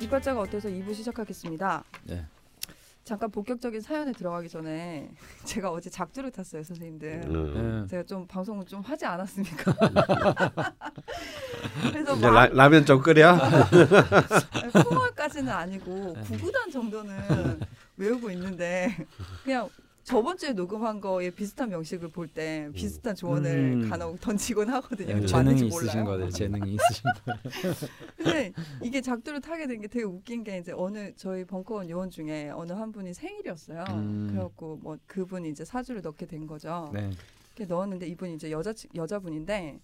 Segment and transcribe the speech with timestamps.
[0.00, 1.84] 이빨자가 어때서 2부 시작하겠습니다.
[2.04, 2.26] 네.
[3.04, 5.08] 잠깐 본격적인 사연에 들어가기 전에
[5.44, 7.22] 제가 어제 작두를 탔어요, 선생님들.
[7.26, 7.82] 음.
[7.82, 7.90] 네.
[7.90, 9.72] 제가 좀 방송을 좀 하지 않았습니까?
[11.92, 13.38] 그래서 이제 막 라, 라면 좀 끓여.
[14.72, 16.22] 풍월까지는 아니고 네.
[16.22, 17.60] 구구단 정도는
[17.96, 18.94] 외우고 있는데
[19.44, 19.68] 그냥
[20.06, 23.88] 저번 주에 녹음한 거에 비슷한 명식을 볼 때 비슷한 조언을 음.
[23.90, 25.14] 간혹 던지곤 하거든요.
[25.14, 25.26] 음.
[25.32, 25.66] 맞는지 재능이.
[25.68, 26.30] 있으신 거예요.
[26.30, 27.32] 재능이 있으신 거.
[28.16, 28.52] 근데
[28.82, 32.72] 이게 작두를 타게 된 게 되게 웃긴 게 이제 어느 저희 벙커원 요원 중에 어느
[32.72, 33.84] 한 분이 생일이었어요.
[33.90, 34.28] 음.
[34.30, 36.88] 그래갖고 뭐 그분이 이제 사주를 넣게 된 거죠.
[36.94, 37.10] 네.
[37.66, 39.80] 넣었는데 이분이 이제 여자 여자분인데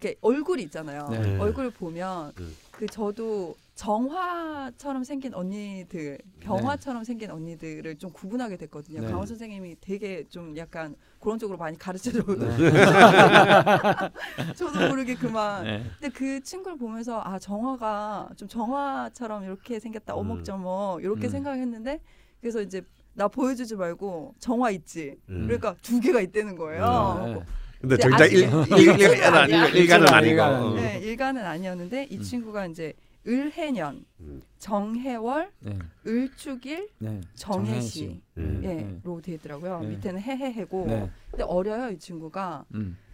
[0.00, 1.08] 이렇게 얼굴이 있잖아요.
[1.10, 1.38] 네.
[1.38, 2.56] 얼굴을 보면 음.
[2.70, 9.02] 그 저도 정화처럼 생긴 언니들, 병화처럼 생긴 언니들을 좀 구분하게 됐거든요.
[9.02, 9.06] 네.
[9.08, 12.70] 강원 선생님이 되게 좀 약간 그런 쪽으로 많이 가르쳐줘도 네.
[14.56, 15.64] 저도 모르게 그만.
[15.64, 15.84] 네.
[15.98, 20.20] 근데 그 친구를 보면서 아 정화가 좀 정화처럼 이렇게 생겼다 음.
[20.20, 21.30] 어묵저먹 이렇게 음.
[21.30, 22.00] 생각했는데
[22.40, 25.18] 그래서 이제 나 보여주지 말고 정화 있지.
[25.28, 25.42] 음.
[25.44, 27.44] 그러니까 두 개가 있다는 거예요.
[27.82, 27.88] 네.
[27.88, 30.26] 근데 정작 일, 일, 일, 일 간은 아니고.
[30.26, 30.74] 일간은 어.
[30.74, 32.22] 네, 일가는 아니었는데 이 음.
[32.22, 32.92] 친구가 이제
[33.26, 34.42] 을해년, 음.
[34.58, 35.78] 정해월, 네.
[36.06, 37.20] 을축일, 네.
[37.34, 38.60] 정해시 음.
[39.04, 39.80] 예로 돼 있더라고요.
[39.80, 39.88] 네.
[39.88, 40.86] 밑에는 해해해고.
[40.86, 41.10] 네.
[41.30, 42.64] 근데 어려요 이 친구가.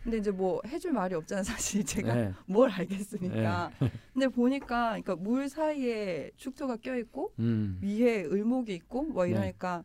[0.07, 0.11] 음.
[0.11, 2.33] 근데 이제 뭐 해줄 말이 없잖아요 사실 제가 네.
[2.47, 3.71] 뭘 알겠습니까.
[4.15, 7.79] 근데 보니까 그러니까 물 사이에 축토가 껴 있고 음.
[7.83, 9.33] 위에 을목이 있고 뭐 네.
[9.33, 9.83] 이러니까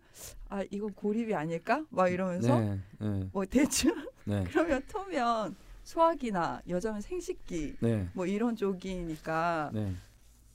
[0.49, 2.79] 아 이건 고립이 아닐까 막 이러면서 네.
[2.99, 3.29] 네.
[3.33, 3.93] 뭐 대충
[4.25, 4.43] 네.
[4.47, 8.07] 그러면 토면 소화기나 여자면 생식기 네.
[8.13, 9.93] 뭐 이런 쪽이니까 네.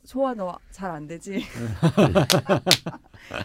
[0.06, 1.44] 소화 너잘 안 되지.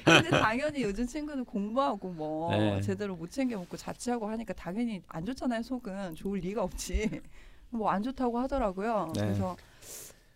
[0.06, 2.80] 근데 당연히 요즘 친구는 공부하고 뭐 네.
[2.82, 7.22] 제대로 못 챙겨 먹고 자취하고 하니까 당연히 안 좋잖아요 속은 좋을 리가 없지.
[7.74, 9.12] 뭐 안 좋다고 하더라고요.
[9.16, 9.22] 네.
[9.22, 9.56] 그래서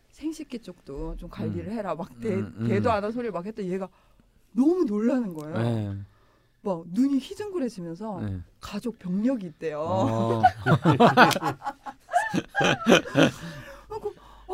[0.09, 2.67] 생식기 쪽도 좀 관리를 해라 막 대, 음, 음.
[2.67, 3.88] 대도 안 한 소리를 막 했더니 얘가
[4.53, 5.57] 너무 놀라는 거예요.
[5.57, 5.94] 네.
[6.61, 8.39] 막 눈이 휘둥그레지면서 네.
[8.59, 9.79] 가족 병력이 있대요.
[9.81, 10.41] 어.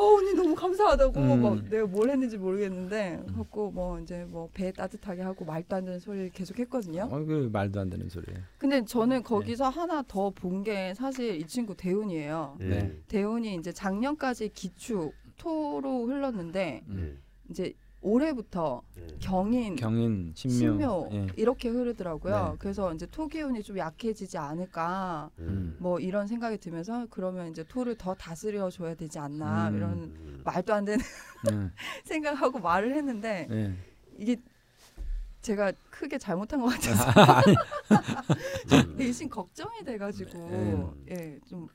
[0.02, 1.42] 하고 어 언니 너무 감사하다고 음.
[1.42, 6.00] 막 내가 뭘 했는지 모르겠는데 하고 뭐 이제 뭐 배 따뜻하게 하고 말도 안 되는
[6.00, 7.08] 소리를 계속 했거든요.
[7.12, 8.42] 어, 그 말도 안 되는 소리예요.
[8.58, 12.58] 근데 저는 거기서 하나 더 본 게 사실 이 친구 대운이에요.
[12.62, 12.70] 음.
[12.70, 12.92] 네.
[13.08, 17.20] 대운이 이제 작년까지 기축 토로 흘렀는데 음.
[17.50, 19.08] 이제 올해부터 음.
[19.20, 20.56] 경인 경인 신묘.
[20.56, 21.28] 신묘 예.
[21.38, 22.50] 이렇게 흐르더라고요.
[22.52, 22.56] 네.
[22.60, 25.78] 그래서 이제 토 기운이 좀 약해지지 않을까 음.
[25.80, 29.78] 뭐 이런 생각이 들면서 그러면 이제 토를 더 다스려 줘야 되지 않나 음.
[29.78, 30.42] 이런 음.
[30.44, 31.04] 말도 안 되는
[31.50, 31.70] 네.
[32.06, 33.76] 생각하고 말을 했는데 네.
[34.18, 34.36] 이게
[35.42, 37.56] 제가 크게 잘못한 것 같아서 아니,
[38.98, 41.36] 대신 걱정이 돼가지고 네.
[41.44, 41.68] 예좀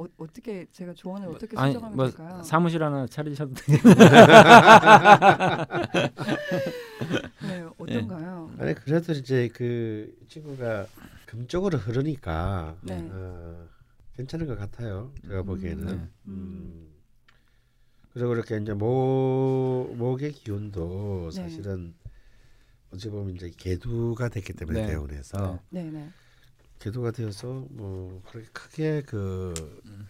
[0.00, 2.42] 어, 어떻게 제가 조언을 어떻게 아니 수정하면 뭐 될까요?
[2.42, 3.78] 사무실 하나 차리셔도 돼요.
[7.42, 8.50] 네 어떤가요?
[8.58, 10.86] 아니 그래도 이제 그 친구가
[11.26, 13.06] 금쪽으로 흐르니까 네.
[13.12, 13.68] 어,
[14.16, 15.12] 괜찮은 것 같아요.
[15.22, 15.46] 제가 음.
[15.46, 15.86] 보기에는.
[15.86, 16.08] 네.
[16.28, 16.86] 음.
[18.14, 21.42] 그리고 이렇게 이제 목 목의 기운도 네.
[21.42, 21.94] 사실은
[22.92, 24.86] 어찌 보면 이제 개두가 됐기 때문에 네.
[24.88, 26.10] 대운에서 네
[26.80, 29.54] 네 개두가 되어서 뭐 그렇게 크게 그
[29.84, 30.08] 음.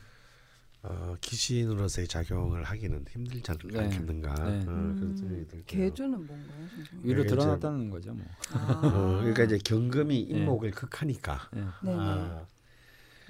[0.82, 3.81] 어, 귀신으로서의 작용을 하기는 힘들지 않, 네.
[3.81, 4.60] 않겠는가 네.
[4.60, 5.64] 어, 그런 생각이 음, 들고요.
[5.66, 6.69] 개주는 뭔가요?
[6.75, 7.09] 선생님?
[7.09, 8.25] 위로 네, 드러났다는 거죠, 뭐.
[8.53, 11.60] 아, 어, 그러니까 이제 경금이 임목을 극하니까 네.
[11.82, 11.97] 네네.
[11.98, 12.47] 아,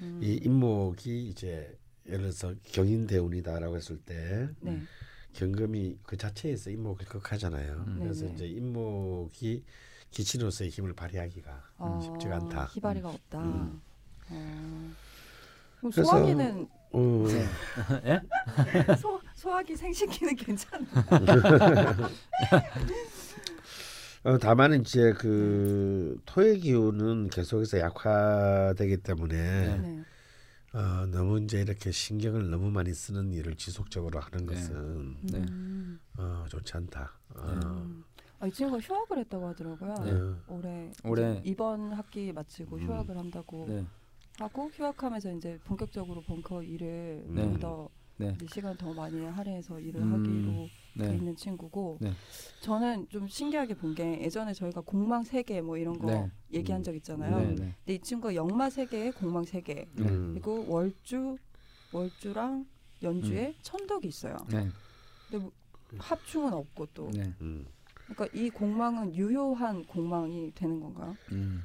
[0.01, 4.81] 음, 이 임목이 이제 예를 들어서 경인대운이다라고 했을 때 네.
[5.33, 7.85] 경금이 그 자체에서 임목을 극하잖아요.
[7.87, 7.99] 음.
[7.99, 8.25] 그래서.
[8.27, 9.63] 이제 임목이
[10.11, 12.65] 기친으로서의 힘을 발휘하기가 아, 쉽지가 않다.
[12.73, 13.39] 희발이가 없다.
[13.43, 13.81] 음.
[14.29, 14.91] 어.
[15.79, 17.25] 그럼 그래서- 소화기는 어,
[18.99, 20.85] 소, 소화기 생식기는 괜찮아.
[24.23, 29.77] 어, 다만 이제 그 토의 기운은 계속해서 약화되기 때문에 네.
[29.77, 30.03] 네.
[30.73, 34.53] 어, 너무 이제 이렇게 신경을 너무 많이 쓰는 일을 지속적으로 하는 네.
[34.53, 35.39] 것은 네.
[35.39, 35.99] 음.
[36.17, 37.13] 어, 좋지 않다.
[37.35, 38.03] 어, 음.
[38.41, 39.93] 아, 이 친구가 휴학을 했다고 하더라고요.
[40.03, 40.11] 네.
[40.11, 42.81] 어, 올해 올해- 이번 학기 마치고 음.
[42.87, 43.85] 휴학을 한다고 네.
[44.39, 47.43] 하고 휴학하면서 이제 본격적으로 벙커 일을 네.
[47.43, 48.35] 좀더 네.
[48.51, 50.13] 시간 더 많이 할애해서 일을 음.
[50.13, 50.67] 하기로
[51.05, 51.17] 돼 네.
[51.17, 52.11] 있는 친구고 네.
[52.61, 56.31] 저는 좀 신기하게 본 게 예전에 저희가 공망 세계 뭐 이런 거 네.
[56.51, 56.83] 얘기한 음.
[56.83, 57.37] 적 있잖아요.
[57.37, 57.45] 네.
[57.49, 57.55] 네.
[57.55, 60.31] 근데 이 친구가 역마 세계에 공망 세계 음.
[60.33, 61.37] 그리고 월주
[61.93, 62.65] 월주랑
[63.03, 64.35] 연주에 천덕이 있어요.
[64.49, 64.67] 네.
[65.29, 65.51] 근데 뭐
[65.99, 67.31] 합충은 없고 또 네.
[67.41, 67.65] 음.
[68.15, 71.15] 그러니까 이 공망은 유효한 공망이 되는 건가요?
[71.31, 71.63] 음.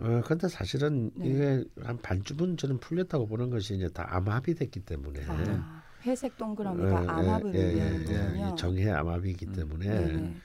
[0.00, 1.28] 어, 근데 사실은 네.
[1.28, 6.98] 이게 한 반쯤은 저는 풀렸다고 보는 것이 이제 다 암합이 됐기 때문에 아, 회색 동그라미가
[7.00, 8.46] 암합을 의미하는 거군요.
[8.46, 9.52] 예, 이 정해 암합이기 음.
[9.52, 10.36] 때문에 네네.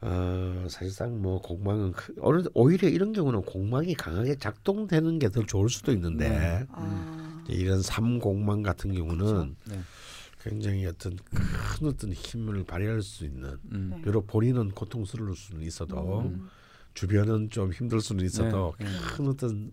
[0.00, 5.68] 어, 사실상 뭐 공망은 크- 어느 오히려 이런 경우는 공망이 강하게 작동되는 게 더 좋을
[5.70, 6.66] 수도 있는데 네.
[6.72, 9.78] 아, 이제 이런 삼공망 같은 경우는 네.
[10.44, 13.90] 굉장히 어떤 큰 어떤 힘을 발휘할 수 있는 음.
[13.94, 14.02] 네.
[14.02, 16.48] 비록 본인은 고통스러울 수는 있어도 음.
[16.92, 18.90] 주변은 좀 힘들 수는 있어도 네, 네.
[19.16, 19.72] 큰 어떤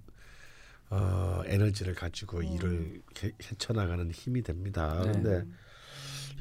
[0.89, 2.43] 어, 에너지를 가지고 음.
[2.43, 5.01] 일을 개- 헤쳐나가는 힘이 됩니다.
[5.05, 5.11] 네.
[5.11, 5.45] 근데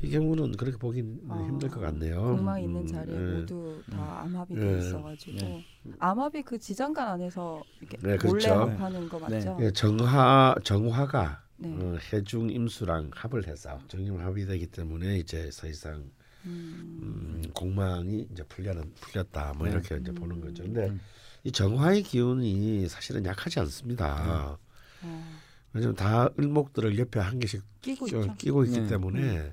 [0.03, 2.35] 이 경우는 그렇게 보긴 아, 힘들 것 같네요.
[2.59, 3.41] 있는 음, 자리에 예.
[3.41, 4.61] 모두 다 암합이 예.
[4.61, 5.65] 돼 있어가지고 네.
[5.99, 8.55] 암합이 그 지장간 안에서 이렇게 네, 몰래 그렇죠.
[8.55, 9.57] 합하는 거 맞죠?
[9.61, 11.69] 예, 정화 정화가 네.
[11.79, 16.11] 어, 해중 임수랑 합을 해서 정임 합이 되기 때문에 이제 사실상
[16.47, 17.43] 음.
[17.45, 19.73] 음, 공망이 이제 풀려는 풀렸다 뭐 네.
[19.75, 20.63] 이렇게 이제 보는 거죠.
[20.63, 21.01] 근데 음.
[21.45, 24.59] 이 정화의 기운이 사실은 약하지 않습니다.
[25.03, 25.29] 어,
[25.73, 28.35] 왜냐면 다 을목들을 옆에 한 개씩 끼고 끼- 있죠.
[28.37, 28.87] 끼고 있기 네.
[28.89, 29.53] 때문에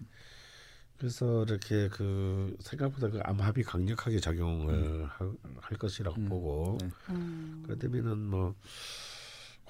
[0.98, 6.30] 그래서 이렇게 그 생각보다 그 암합이 강력하게 작용을 하- 할 것이라고 음.
[6.30, 6.89] 보고 네.
[7.10, 7.63] 음.
[7.65, 8.56] 그렇다면은 뭐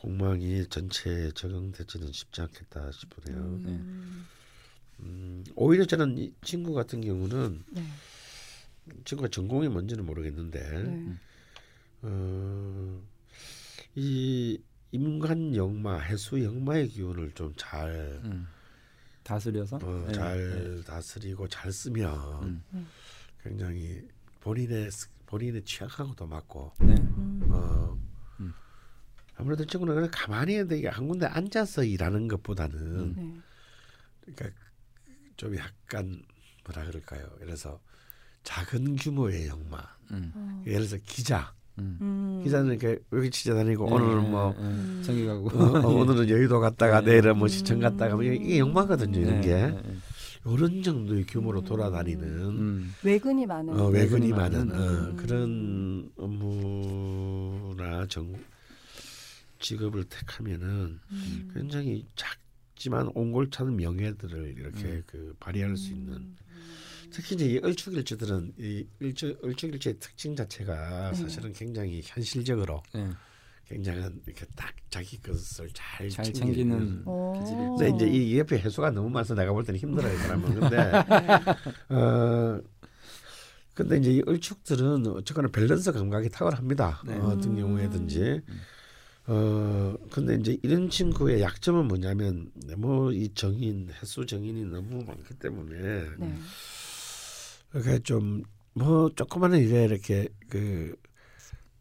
[0.01, 3.39] 공망이 전체에 적용되지는 쉽지 않겠다 싶으네요.
[3.39, 4.25] 음.
[4.99, 7.83] 음, 오히려 저는 이 친구 같은 경우는 네.
[9.05, 11.13] 친구가 전공이 뭔지는 모르겠는데 네.
[12.03, 13.01] 어,
[13.95, 14.59] 이
[14.91, 18.47] 임관 영마, 해수 영마의 기운을 좀잘 음.
[19.23, 20.13] 다스려서 어, 네.
[20.13, 22.63] 잘 다스리고 잘 쓰면 음.
[22.73, 22.87] 음.
[23.43, 24.01] 굉장히
[24.41, 26.93] 본인의 스- 본인의 취향하고도 맞고 네.
[26.95, 27.41] 음.
[27.51, 28.06] 어, 음.
[29.37, 33.33] 아무래도 친구는 그냥 가만히 되게 한 군데 앉아서 일하는 것보다는 네.
[34.21, 34.49] 그러니까
[35.37, 36.21] 좀 약간
[36.65, 37.27] 뭐라 그럴까요?
[37.39, 37.79] 그래서
[38.43, 39.77] 작은 규모의 영마.
[40.11, 40.31] 음.
[40.35, 40.63] 어.
[40.65, 41.53] 예를 들어서 기자.
[41.79, 41.97] 음.
[42.01, 42.41] 음.
[42.43, 44.67] 기자는 이렇게 여기 취재 다니고 네, 오늘은 뭐 네, 네.
[44.67, 45.01] 음.
[45.05, 47.11] 저기 가고 어, 어, 오늘은 여의도 갔다가 네.
[47.11, 49.19] 내일은 뭐 시청 갔다가 뭐 이게 영마거든요.
[49.19, 49.77] 이런 네, 게.
[50.45, 51.65] 이런 정도의 규모로 음.
[51.65, 52.93] 돌아다니는 음.
[53.03, 53.79] 외근이 많은.
[53.79, 54.81] 어, 외근이 외근이 많은 많은.
[54.81, 55.15] 어, 음.
[55.17, 58.33] 그런 업무나 정
[59.59, 61.51] 직업을 택하면은 음.
[61.53, 65.03] 굉장히 작지만 옹골차는 명예들을 이렇게 음.
[65.05, 66.35] 그 발휘할 수 있는 음.
[67.11, 71.17] 특히 이제 이 을축일주들은 이 일주 을축일주의 특징 자체가 네.
[71.17, 73.09] 사실은 굉장히 현실적으로 네.
[73.67, 77.03] 굉장한 이렇게 딱 자기 것을 잘, 잘 챙기는.
[77.05, 80.59] 챙기는 근데 이제 이 옆에 해수가 너무 많아서 내가 볼 때는 힘들어요 이 사람은.
[80.59, 80.77] 근데
[81.89, 81.95] 네.
[81.95, 82.61] 어
[83.73, 87.03] 근데 이제 이 을축들은 어쨌거나 밸런스 감각이 탁월합니다.
[87.05, 87.15] 네.
[87.17, 87.57] 어, 어떤 음.
[87.57, 88.41] 경우에든지.
[89.27, 95.77] 어 근데 이제 이런 친구의 약점은 뭐냐면 뭐 이 정인 해수 정인이 너무 많기 때문에
[96.17, 96.35] 네.
[97.71, 98.43] 그러니까 좀
[98.77, 100.95] 뭐 조그마한 일에 이렇게 그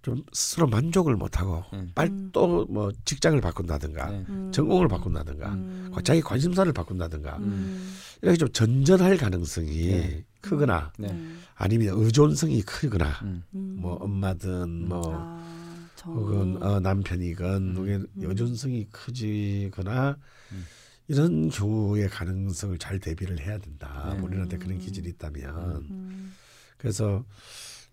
[0.06, 1.90] 좀 스스로 만족을 못하고 음.
[1.92, 2.30] 빨리 음.
[2.32, 4.24] 또뭐 직장을 바꾼다든가 네.
[4.28, 4.52] 음.
[4.52, 5.92] 전공을 바꾼다든가 음.
[6.04, 7.92] 자기 관심사를 바꾼다든가 음.
[8.22, 10.24] 이렇게 좀 전전할 가능성이 네.
[10.42, 11.08] 크거나 네.
[11.56, 13.42] 아니면 의존성이 크거나 음.
[13.56, 13.78] 음.
[13.80, 15.65] 뭐 엄마든 뭐 아,
[16.06, 16.16] 정이.
[16.16, 17.76] 혹은 어, 남편이건 음.
[17.76, 20.16] 혹은 의존성이 크지거나
[20.52, 20.64] 음.
[21.08, 24.12] 이런 경우의 가능성을 잘 대비를 해야 된다.
[24.14, 24.20] 네.
[24.20, 26.32] 본인한테 그런 기질이 있다면 음.
[26.78, 27.24] 그래서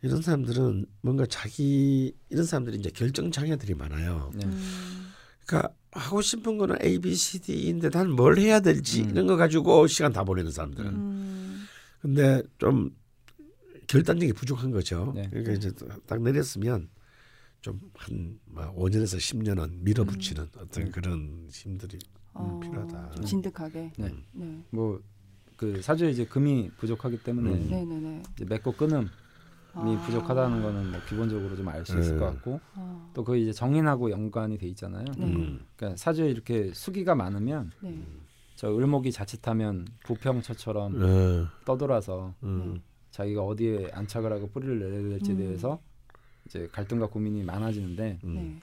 [0.02, 4.32] 이런 사람들은 뭔가 자기 이런 사람들이 이제 결정 장애들이 많아요.
[4.36, 4.46] 네.
[4.46, 5.10] 음.
[5.46, 9.10] 그러니까 하고 싶은 거는 A, B, C, D인데 난 뭘 해야 될지 음.
[9.12, 10.90] 이런 거 가지고 시간 다 보내는 사람들은.
[10.94, 11.66] 음.
[12.02, 12.90] 근데 좀
[13.88, 15.12] 결단력이 부족한 거죠.
[15.16, 15.28] 네.
[15.30, 15.72] 그러니까 이제
[16.08, 16.90] 딱 내렸으면
[17.64, 20.92] 좀한 5년에서 10년은 밀어붙이는 어떤 음.
[20.92, 21.98] 그런 힘들이
[22.34, 23.12] 어, 필요하다.
[23.12, 23.92] 좀 진득하게.
[23.98, 24.14] 네.
[24.34, 24.64] 네.
[24.72, 27.70] 뭐그 사주에 이제 금이 부족하기 때문에 음.
[27.70, 28.24] 네네네.
[28.36, 29.08] 이제 맺고 끊음이
[29.74, 30.04] 아.
[30.06, 32.20] 부족하다는 거는 뭐 기본적으로 좀 알 수 있을 네.
[32.20, 33.10] 것 같고 아.
[33.14, 35.06] 또그 이제 정인하고 연관이 돼 있잖아요.
[35.18, 35.26] 네.
[35.26, 35.66] 음.
[35.76, 37.98] 그러니까 사주에 이렇게 수기가 많으면 네.
[38.56, 42.82] 저 을목이 자칫하면 부평처처럼 어, 떠돌아서 음.
[43.12, 45.38] 자기가 어디에 안착을 하고 뿌리를 내려야 될지에 음.
[45.38, 45.80] 대해서
[46.46, 48.34] 이제 갈등과 고민이 많아지는데 음.
[48.34, 48.56] 네.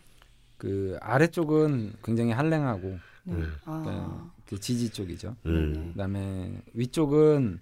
[0.57, 3.35] 그 아래쪽은 굉장히 한랭하고 네.
[3.35, 3.45] 네.
[3.65, 4.31] 아.
[4.47, 5.37] 그 지지 쪽이죠.
[5.47, 5.91] 음.
[5.93, 7.61] 그다음에 위쪽은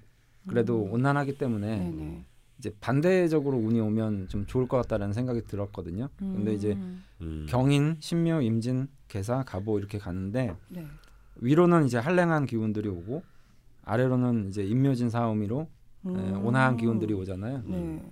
[0.49, 0.93] 그래도 음.
[0.93, 2.25] 온난하기 때문에 네네.
[2.59, 6.09] 이제 반대적으로 운이 오면 좀 좋을 것 같다라는 생각이 들었거든요.
[6.19, 7.05] 근데 이제 음.
[7.21, 7.47] 음.
[7.49, 10.87] 경인, 신묘, 임진, 개사, 갑오 이렇게 가는데 네.
[11.37, 13.23] 위로는 이제 한랭한 기운들이 오고
[13.85, 15.69] 아래로는 이제 임묘진 사오미로
[16.07, 16.45] 예, 음.
[16.45, 17.63] 온화한 기운들이 오잖아요.
[17.67, 18.03] 네.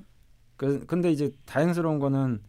[0.56, 2.40] 그 근데 이제 다행스러운 거는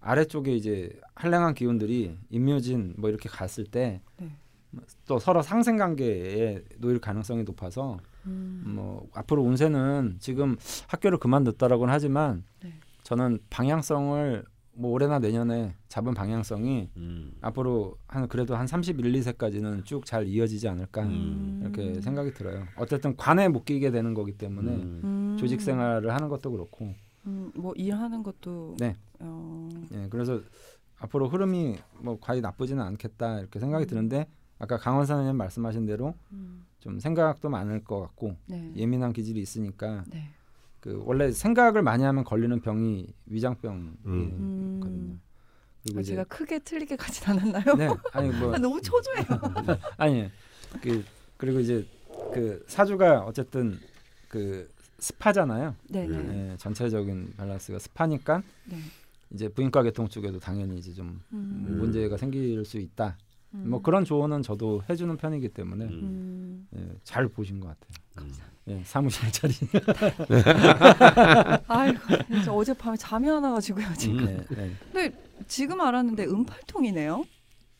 [0.00, 5.18] 아래쪽에 이제 한랭한 기운들이 임묘진 뭐 이렇게 갔을 때또 네.
[5.20, 8.62] 서로 상생 관계에 놓일 가능성이 높아서 음.
[8.66, 10.56] 뭐 앞으로 운세는 지금
[10.88, 12.72] 학교를 그만뒀다라고는 하지만 네.
[13.02, 14.44] 저는 방향성을
[14.78, 17.32] 뭐 올해나 내년에 잡은 방향성이 음.
[17.40, 21.60] 앞으로 한 그래도 한 31, 2세까지는 쭉 잘 이어지지 않을까 음.
[21.62, 22.64] 이렇게 생각이 들어요.
[22.76, 25.00] 어쨌든 관에 묶이게 되는 거기 때문에 음.
[25.02, 25.36] 음.
[25.38, 26.94] 조직 생활을 하는 것도 그렇고
[27.26, 28.96] 음, 뭐 일하는 것도 네.
[29.20, 30.40] 어, 예, 그래서
[30.98, 34.26] 앞으로 흐름이 뭐 과히 나쁘지는 않겠다 이렇게 생각이 드는데
[34.58, 38.72] 아까 강원 사장님 말씀하신 대로 음, 좀 생각도 많을 것 같고 네.
[38.76, 40.30] 예민한 기질이 있으니까 네.
[40.80, 44.04] 그 원래 생각을 많이 하면 걸리는 병이 위장병이거든요.
[44.06, 45.20] 음.
[45.82, 47.74] 그리고 아, 이제 제가 크게 틀리게 가진 않았나요?
[47.76, 49.26] 네 아니 뭐 아, 너무 초조해요.
[49.98, 50.30] 아니
[50.80, 51.04] 그
[51.36, 51.86] 그리고 이제
[52.32, 53.78] 그 사주가 어쨌든
[54.28, 55.74] 그 스파잖아요.
[55.88, 56.52] 네네.
[56.52, 58.76] 예, 전체적인 밸런스가 스파니까 네.
[59.30, 63.16] 이제 부인과 계통 쪽에도 당연히 이제 좀 음, 문제가 생길 수 있다.
[63.54, 63.70] 음.
[63.70, 66.66] 뭐 그런 조언은 저도 해주는 편이기 때문에 음.
[66.76, 67.90] 예, 잘 보신 것 같아요.
[68.14, 68.56] 감사합니다.
[68.68, 69.54] 예, 사무실 자리.
[71.68, 73.86] 아이고, 진짜 어젯밤에 잠이 안 와가지고요.
[73.96, 74.18] 지금.
[74.18, 74.44] 음.
[74.50, 75.12] 네, 네.
[75.46, 77.24] 지금 알았는데 음팔통이네요.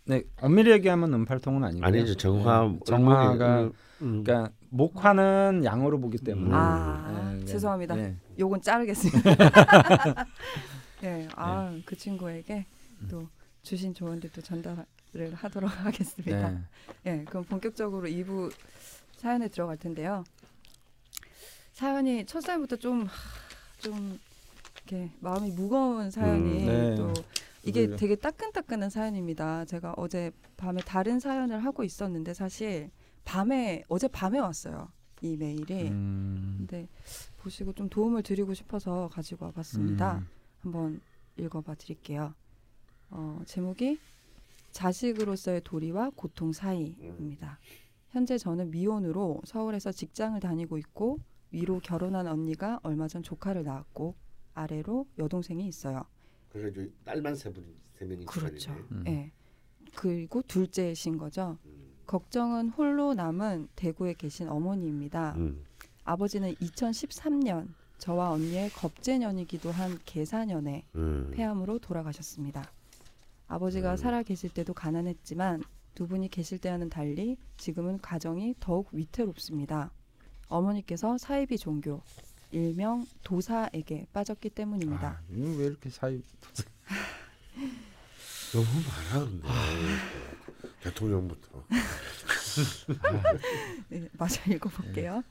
[0.04, 1.84] 네, 엄밀히 얘기하면 음팔통은 아니고요.
[1.84, 3.70] 아니죠 정화 네, 정화가
[4.02, 4.22] 음.
[4.22, 6.50] 그러니까 목화는 양으로 보기 때문에.
[6.54, 7.94] 아, 예, 네, 죄송합니다.
[7.96, 8.16] 네.
[8.38, 9.20] 요건 자르겠습니다.
[11.02, 12.66] 네, 아, 그 친구에게
[13.10, 13.28] 또
[13.62, 14.84] 주신 조언들 또 전달을
[15.34, 16.50] 하도록 하겠습니다.
[16.50, 16.58] 네.
[17.02, 18.52] 네, 그럼 본격적으로 2부
[19.16, 20.24] 사연에 들어갈 텐데요.
[21.72, 23.10] 사연이 첫 사연부터 좀, 하,
[23.80, 24.18] 좀
[24.86, 26.94] 이렇게 마음이 무거운 사연이 음, 네.
[26.96, 27.12] 또
[27.62, 27.96] 이게.
[27.96, 29.64] 되게 따끈따끈한 사연입니다.
[29.64, 32.90] 제가 어제 밤에 다른 사연을 하고 있었는데 사실
[33.26, 34.88] 밤에 어제 밤에 왔어요.
[35.20, 35.88] 이 메일이.
[35.88, 36.88] 음, 근데
[37.38, 40.18] 보시고 좀 도움을 드리고 싶어서 가지고 와봤습니다.
[40.18, 40.26] 음,
[40.60, 41.00] 한번
[41.36, 42.32] 읽어봐 드릴게요.
[43.10, 43.98] 어, 제목이
[44.70, 47.58] 자식으로서의 도리와 고통 사이입니다.
[48.10, 51.18] 현재 저는 미혼으로 서울에서 직장을 다니고 있고
[51.50, 54.14] 위로 결혼한 언니가 얼마 전 조카를 낳았고
[54.54, 56.04] 아래로 여동생이 있어요.
[56.50, 57.66] 그래서 딸만 세 분이
[57.98, 58.72] 세 명이 그렇죠.
[58.92, 59.04] 음.
[59.08, 59.32] 예.
[59.94, 61.58] 그리고 둘째이신 거죠.
[61.64, 61.75] 음.
[62.06, 65.34] 걱정은 홀로 남은 대구에 계신 어머니입니다.
[65.36, 65.64] 음.
[66.04, 71.30] 아버지는 2013년 저와 언니의 겁재년이기도 한 계사년에 음.
[71.34, 72.70] 폐암으로 돌아가셨습니다.
[73.48, 73.96] 아버지가 음.
[73.96, 75.62] 살아 계실 때도 가난했지만
[75.94, 79.90] 두 분이 계실 때와는 달리 지금은 가정이 더욱 위태롭습니다.
[80.48, 82.02] 어머니께서 사이비 종교
[82.52, 85.08] 일명 도사에게 빠졌기 때문입니다.
[85.08, 86.22] 아, 이거 왜 이렇게 사이
[88.52, 89.48] 너무 많아 근데
[90.82, 91.64] 대통령부터
[93.88, 95.22] 네, 마저 읽어볼게요.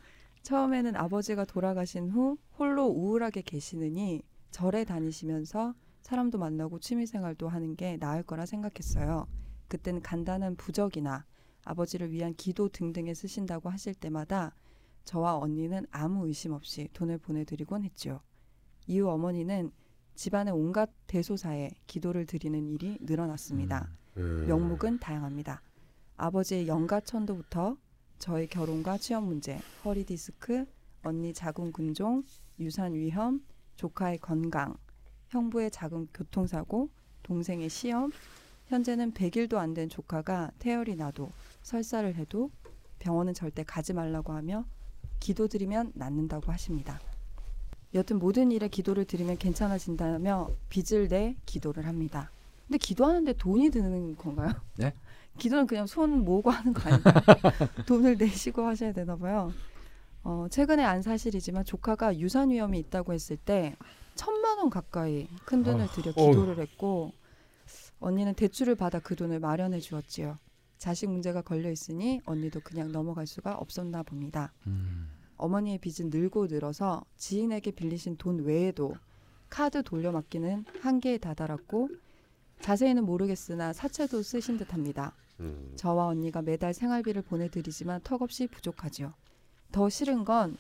[0.44, 8.22] 처음에는 아버지가 돌아가신 후 홀로 우울하게 계시느니 절에 다니시면서 사람도 만나고 취미생활도 하는 게 나을
[8.22, 9.28] 거라 생각했어요.
[9.68, 11.26] 그땐 간단한 부적이나
[11.64, 14.54] 아버지를 위한 기도 등등에 쓰신다고 하실 때마다
[15.04, 18.22] 저와 언니는 아무 의심 없이 돈을 보내드리곤 했죠.
[18.88, 19.72] 이후 어머니는
[20.14, 23.90] 집안의 온갖 대소사에 기도를 드리는 일이 늘어났습니다.
[24.18, 24.46] 음.
[24.48, 25.62] 명목은 다양합니다.
[26.18, 27.78] 아버지의 영가천도부터
[28.20, 30.66] 저의 결혼과 취업 문제, 허리 디스크,
[31.04, 32.24] 언니 자궁 근종,
[32.60, 33.44] 유산 위험,
[33.76, 34.76] 조카의 건강,
[35.30, 36.90] 형부의 작은 교통사고,
[37.24, 38.12] 동생의 시험,
[38.68, 41.30] 현재는 100일도 안 된 조카가 태열이 나도
[41.62, 42.50] 설사를 해도
[43.00, 44.66] 병원은 절대 가지 말라고 하며
[45.20, 47.00] 기도드리면 낫는다고 하십니다.
[47.94, 52.32] 여튼 모든 일에 기도를 드리면 괜찮아진다며 빚을 내 기도를 합니다.
[52.68, 54.52] 근데 기도하는데 돈이 드는 건가요?
[54.78, 54.94] 네?
[55.38, 57.14] 기도는 그냥 손 모으고 하는 거 아닌가요?
[57.86, 59.52] 돈을 내시고 하셔야 되나 봐요.
[60.24, 63.76] 어, 최근에 안 사실이지만 조카가 유산 위험이 있다고 했을 때
[64.16, 67.12] 천만 원 가까이 큰 돈을 들여 기도를 했고
[68.00, 70.38] 언니는 대출을 받아 그 돈을 마련해 주었지요.
[70.78, 74.52] 자식 문제가 걸려 있으니 언니도 그냥 넘어갈 수가 없었나 봅니다.
[74.68, 78.96] 음, 어머니의 빚은 늘고 늘어서 지인에게 빌리신 돈 외에도
[79.50, 81.90] 카드 돌려막기는 한계에 다다랐고
[82.62, 85.14] 자세히는 모르겠으나 사채도 쓰신 듯합니다.
[85.40, 85.74] 음.
[85.76, 89.14] 저와 언니가 매달 생활비를 보내드리지만 턱없이 부족하지요.
[89.72, 90.58] 더 싫은 건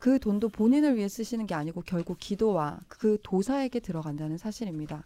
[0.00, 5.04] 그 돈도 본인을 위해 쓰시는 게 아니고 결국 기도와 그 도사에게 들어간다는 사실입니다.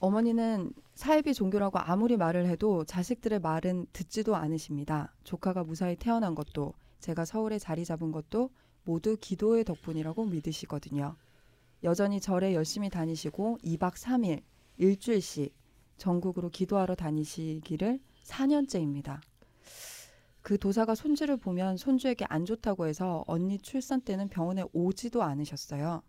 [0.00, 5.14] 어머니는 사이비 종교라고 아무리 말을 해도 자식들의 말은 듣지도 않으십니다.
[5.22, 8.50] 조카가 무사히 태어난 것도 제가 서울에 자리 잡은 것도
[8.84, 11.14] 모두 기도의 덕분이라고 믿으시거든요.
[11.84, 14.42] 여전히 절에 열심히 다니시고 2박 3일
[14.78, 15.54] 일주일씩
[16.02, 19.20] 전국으로 기도하러 다니시기를 4년째입니다.
[20.40, 26.02] 그 도사가 손주를 보면 손주에게 안 좋다고 해서 언니 출산 때는 병원에 오지도 않으셨어요.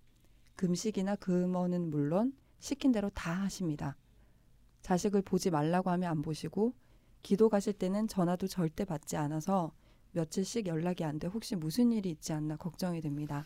[0.56, 3.96] 금식이나 금어는 물론 시킨 대로 다 하십니다.
[4.82, 6.74] 자식을 보지 말라고 하면 안 보시고
[7.22, 9.74] 기도 가실 때는 전화도 절대 받지 않아서
[10.14, 13.46] 며칠씩 연락이 안 돼 혹시 무슨 일이 있지 않나 걱정이 됩니다.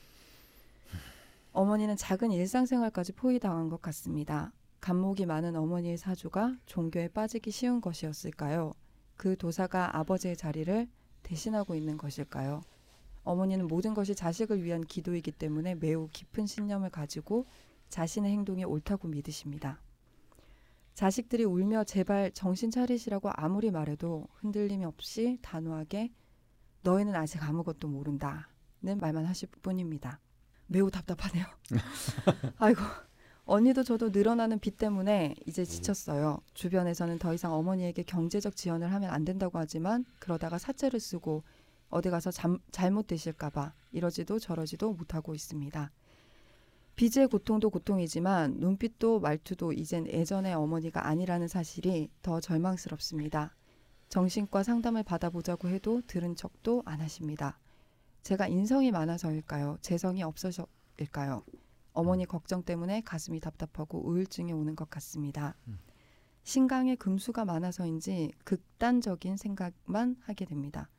[1.51, 4.53] 어머니는 작은 일상생활까지 포위당한 것 같습니다.
[4.79, 8.73] 간목이 많은 어머니의 사주가 종교에 빠지기 쉬운 것이었을까요?
[9.15, 10.87] 그 도사가 아버지의 자리를
[11.23, 12.61] 대신하고 있는 것일까요?
[13.23, 17.45] 어머니는 모든 것이 자식을 위한 기도이기 때문에 매우 깊은 신념을 가지고
[17.89, 19.81] 자신의 행동이 옳다고 믿으십니다.
[20.93, 26.11] 자식들이 울며 제발 정신 차리시라고 아무리 말해도 흔들림 없이 단호하게
[26.81, 30.19] 너희는 아직 아무것도 모른다는 말만 하실 뿐입니다.
[30.67, 31.45] 매우 답답하네요.
[32.57, 32.81] 아이고
[33.47, 36.39] 언니도 저도 늘어나는 빚 때문에 이제 지쳤어요.
[36.53, 41.43] 주변에서는 더 이상 어머니에게 경제적 지원을 하면 안 된다고 하지만 그러다가 사채를 쓰고
[41.89, 45.91] 어디 가서 잠, 잘못 되실까봐 이러지도 저러지도 못하고 있습니다.
[46.97, 53.55] 빚의 고통도 고통이지만 눈빛도 말투도 이젠 예전의 어머니가 아니라는 사실이 더 절망스럽습니다.
[54.09, 57.57] 정신과 상담을 받아보자고 해도 들은 척도 안 하십니다.
[58.23, 59.77] 제가 인성이 많아서일까요?
[59.81, 61.43] 재성이 없어서일까요?
[61.97, 65.55] 어머니 걱정 때문에 가슴이 답답하고 우울증이 오는 것 같습니다.
[66.43, 70.89] 신강에 금수가 많아서인지 극단적인 생각만 하게 됩니다.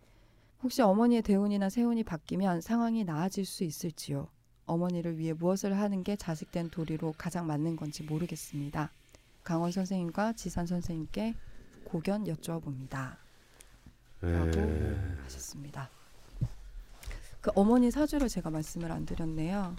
[0.61, 4.28] 혹시 어머니의 대운이나 세운이 바뀌면 상황이 나아질 수 있을지요?
[4.67, 8.90] 어머니를 위해 무엇을 하는 게 자식된 도리로 가장 맞는 건지 모르겠습니다.
[9.45, 11.37] 강원 선생님과 지산 선생님께
[11.85, 13.19] 고견 여쭈어봅니다.
[14.21, 15.17] 라고 예.
[15.23, 15.88] 하셨습니다.
[17.40, 19.76] 그 어머니 사주를 제가 말씀을 안 드렸네요.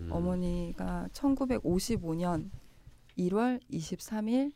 [0.00, 0.10] 음.
[0.10, 2.50] 어머니가 1955년
[3.18, 4.52] 1월 23일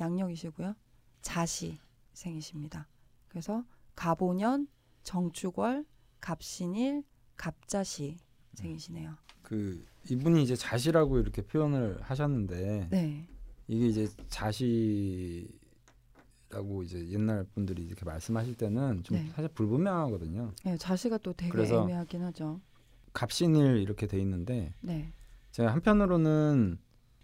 [0.00, 0.74] 양력이시고요.
[1.22, 1.78] 자시
[2.12, 2.88] 생이십니다.
[3.28, 4.68] 그래서 가보년
[5.02, 5.84] 정축월
[6.20, 7.02] 갑신일
[7.36, 8.16] 갑자시
[8.54, 9.16] 생이시네요.
[9.42, 13.26] 그 이분이 이제 자시라고 이렇게 표현을 하셨는데 네.
[13.66, 15.52] 이게 이제 자시라고
[16.84, 19.28] 이제 옛날 분들이 이렇게 말씀하실 때는 좀 네.
[19.34, 20.52] 사실 불분명하거든요.
[20.64, 22.60] 네, 자시가 또 되게 애매하긴 하죠.
[23.20, 25.12] 갑신일 이렇게 돼 있는데 네.
[25.50, 26.78] 제가 한편으로는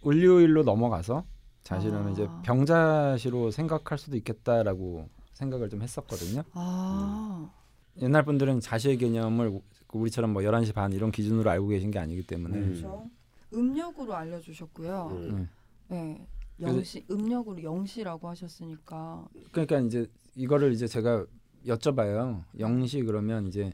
[0.05, 1.25] 을료일로 넘어가서
[1.63, 2.11] 자시라는 아.
[2.11, 6.43] 이제 병자시로 생각할 수도 있겠다라고 생각을 좀 했었거든요.
[6.53, 7.51] 아,
[7.99, 9.59] 옛날 분들은 자시의 개념을
[9.91, 12.65] 우리처럼 뭐 11시 반 이런 기준으로 알고 계신 게 아니기 때문에 음.
[12.67, 13.09] 그렇죠.
[13.51, 15.07] 음력으로 알려 주셨고요.
[15.13, 15.49] 음.
[15.87, 15.97] 네.
[15.97, 16.27] 네.
[16.59, 21.25] 영시 음력으로 영시라고 하셨으니까 그러니까 이제 이거를 이제 제가
[21.65, 22.43] 여쭤봐요.
[22.59, 23.71] 영시 그러면 이제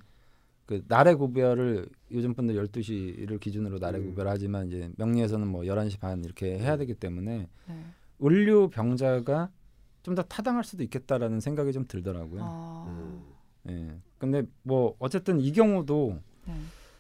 [0.66, 4.08] 그 날의 구별을 요즘 분들 12시를 기준으로 날의 음.
[4.08, 7.86] 구별하지만 이제 명리에서는 뭐 11시 반 이렇게 해야 되기 때문에 네.
[8.24, 9.50] 을류 병자가
[10.04, 12.42] 좀 더 타당할 수도 있겠다라는 생각이 좀 들더라고요.
[12.44, 13.24] 아, 음.
[13.70, 13.98] 예.
[14.18, 16.54] 근데 뭐 어쨌든 이 경우도 네.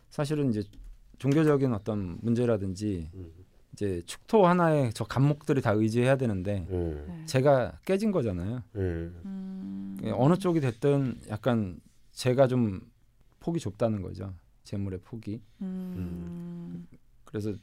[0.10, 0.63] 사실은 이제
[1.19, 3.32] 종교적인 어떤 문제라든지 음.
[3.73, 7.06] 이제 축토 하나에 저 간목들이 다 의지해야 되는데 음.
[7.08, 7.26] 네.
[7.26, 8.63] 제가 깨진 거잖아요.
[8.76, 9.21] 음.
[9.26, 11.80] 음, 예, 어느 쪽이 됐든 약간
[12.13, 12.82] 제가 좀
[13.43, 14.34] 폭이 좁다는 거죠.
[14.63, 15.41] 재물의 폭이.
[15.62, 16.88] 음,
[17.25, 17.53] 그래서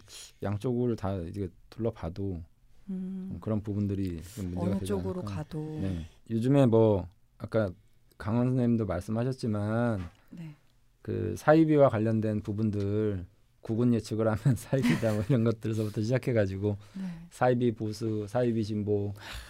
[0.42, 2.42] 양쪽을 다 이게 둘러봐도
[2.90, 5.34] 음, 그런 부분들이 좀 문제가 어느 되지 쪽으로 않을까.
[5.36, 6.06] 가도 네.
[6.28, 7.70] 요즘에 뭐 아까
[8.18, 10.54] 강원 선생님도 말씀하셨지만 네.
[11.00, 13.24] 그 사이비와 관련된 부분들
[13.62, 17.04] 구분 예측을 하면 사이비다 뭐 이런 것들서부터 시작해가지고 네.
[17.30, 19.49] 사이비 보수, 사이비 진보, 예,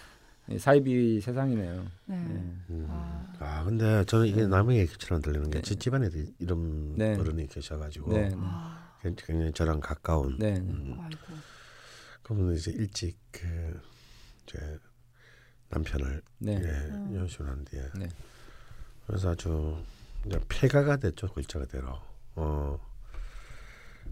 [0.57, 1.85] 사이비 세상이네요.
[2.05, 2.15] 네.
[2.15, 2.19] 예.
[2.73, 2.87] 음.
[2.89, 3.33] 아.
[3.39, 4.47] 아 근데 저는 이게 네.
[4.47, 5.61] 남의 얘기처럼 들리는 게 네.
[5.61, 7.17] 제 집안에도 이런 네.
[7.17, 10.59] 어른이 계셔가지고 아, 굉장히 저랑 가까운 네, 네.
[10.59, 11.17] 음, 아이고.
[12.23, 13.81] 그분은 이제 일찍 그
[14.45, 14.79] 이제
[15.69, 16.53] 남편을 네.
[16.53, 17.15] 예, 음.
[17.15, 18.09] 연수한 뒤에 네.
[19.07, 19.77] 그래서 아주
[20.25, 21.99] 이제 폐가가 됐죠 글자 그대로
[22.35, 22.79] 어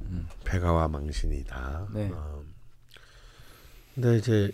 [0.02, 0.28] 음.
[0.46, 1.88] 폐가와 망신이다.
[1.94, 2.10] 네.
[2.14, 2.44] 어.
[3.94, 4.52] 근데 이제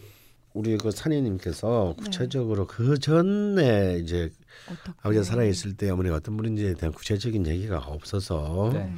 [0.56, 2.04] 우리 그 산이님께서 네.
[2.04, 4.32] 구체적으로 그 전에 이제
[4.72, 4.92] 어떻게?
[5.02, 8.94] 아버지가 살아 있을 때 어머니가 어떤 분인지에 대한 구체적인 얘기가 없어서 네.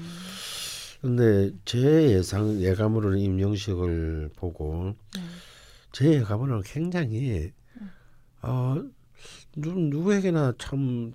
[1.02, 5.22] 근데 제 예상 예감으로는 임영식을 보고 네.
[5.92, 7.52] 제 예감으로는 굉장히
[8.42, 8.82] 어
[9.56, 11.12] 누, 누구에게나 참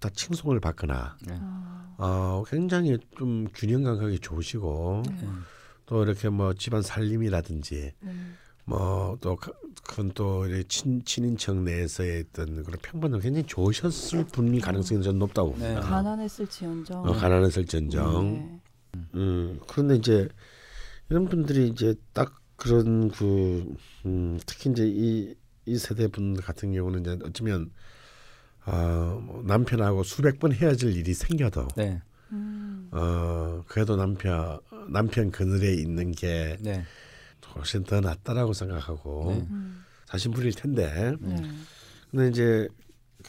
[0.00, 1.34] 다 칭송을 받거나 네.
[1.40, 5.16] 아, 어 굉장히 좀 균형 감각이 좋으시고 네.
[5.22, 5.28] 네.
[5.86, 8.12] 또 이렇게 뭐 집안 살림이라든지 네.
[8.68, 9.36] 뭐또
[9.82, 15.74] 그건 또 친 친인척 내에서의 어떤 그런 평판도 굉장히 좋으셨을 분일 가능성이 좀 높다고 네.
[15.74, 15.80] 봅니다.
[15.80, 17.04] 가난했을지언정.
[17.08, 18.32] 어, 가난했을전정.
[18.34, 18.60] 네.
[19.14, 20.28] 음 그런데 이제
[21.08, 25.34] 이런 분들이 이제 딱 그런 그 음, 특히 이제 이,
[25.66, 27.70] 이 세대 분들 같은 경우는 이제 어쩌면
[28.66, 32.02] 어, 뭐 남편하고 수백 번 헤어질 일이 생겨도 네.
[32.32, 34.58] 음, 어 그래도 남편
[34.90, 36.84] 남편 그늘에 있는 게 네.
[37.58, 39.46] 훨씬 더 낫다라고 생각하고 네.
[39.50, 41.36] 음, 자신 부릴 텐데 네.
[42.10, 42.68] 근데 이제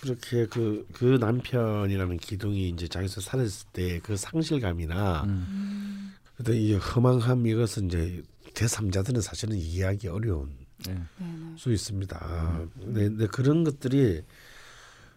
[0.02, 5.30] 그렇게 그 그 남편이라는 기둥이 이제 자기서 살았을 때 그 상실감이나 음.
[5.30, 10.52] 음, 근데 이 허망함 이것은 이제 제3자들은 사실은 이해하기 어려운
[10.86, 10.94] 네.
[11.18, 11.58] 네네.
[11.58, 12.68] 수 있습니다.
[12.80, 14.22] 근데, 근데 그런 것들이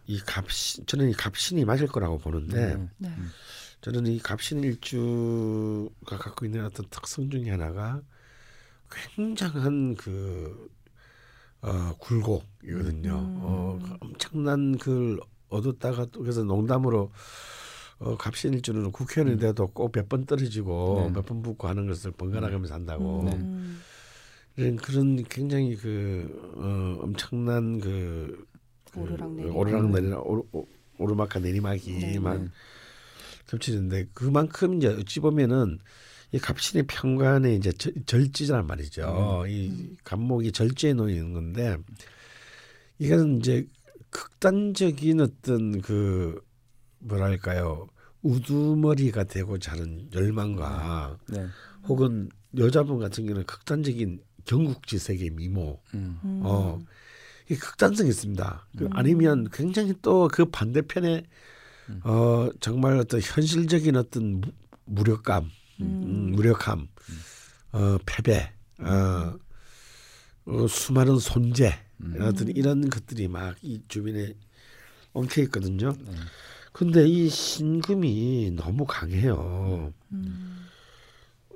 [0.08, 2.88] 이 갑신 저는 이 갑신이 맞을 거라고 보는데 네.
[2.98, 3.14] 네.
[3.82, 8.00] 저는 이 갑신일주가 갖고 있는 어떤 특성 중에 하나가
[9.16, 10.68] 굉장한 그
[11.62, 13.10] 어, 굴곡이거든요.
[13.12, 13.38] 음.
[13.42, 17.12] 어, 그 엄청난 그 얻었다가 또 그래서 농담으로
[17.98, 21.10] 어, 갑신일주는 국회의원이 돼도 꼭 몇 번 떨어지고 네.
[21.14, 23.36] 몇번 붙고 하는 것을 번갈아가면서 한다고 네.
[23.36, 23.80] 음.
[24.56, 28.44] 그런 그런 굉장히 그 어, 엄청난 그,
[28.90, 29.56] 그 오르락내리락.
[29.56, 32.18] 오르락내리락 오르, 오- 오르막과 내리막이 네.
[32.18, 32.48] 막 네.
[33.46, 35.78] 겹치는데 그만큼 이제 어찌 보면은
[36.32, 39.44] 이 갑신의 평관에 이제 절- 절지란 말이죠.
[39.48, 41.76] 이 갑목이 절지에 놓이는 건데
[42.98, 43.66] 이거는 이제
[44.10, 46.40] 극단적인 어떤 그
[47.00, 47.88] 뭐랄까요
[48.22, 51.46] 우두머리가 되고자 하는 열망과 네.
[51.88, 56.18] 혹은 여자분 같은 경우는 극단적인 경국지색의 미모 음.
[56.24, 56.40] 음.
[56.44, 56.78] 어.
[57.50, 58.68] 이 극단성이 있습니다.
[58.78, 58.90] 그 음.
[58.92, 61.24] 아니면 굉장히 또 그 반대편에
[61.90, 62.00] 음.
[62.04, 64.48] 어 정말 어떤 현실적인 어떤 무,
[64.84, 65.50] 무력감,
[65.82, 66.88] 음, 무력함,
[67.72, 69.34] 어 패배, 어,
[70.46, 72.16] 어 수많은 손재, 음.
[72.54, 74.34] 이런 것들이 막 이 주변에
[75.12, 75.92] 엉켜 있거든요.
[76.04, 76.12] 네.
[76.72, 79.92] 근데 이 신금이 너무 강해요.
[80.12, 80.66] 음.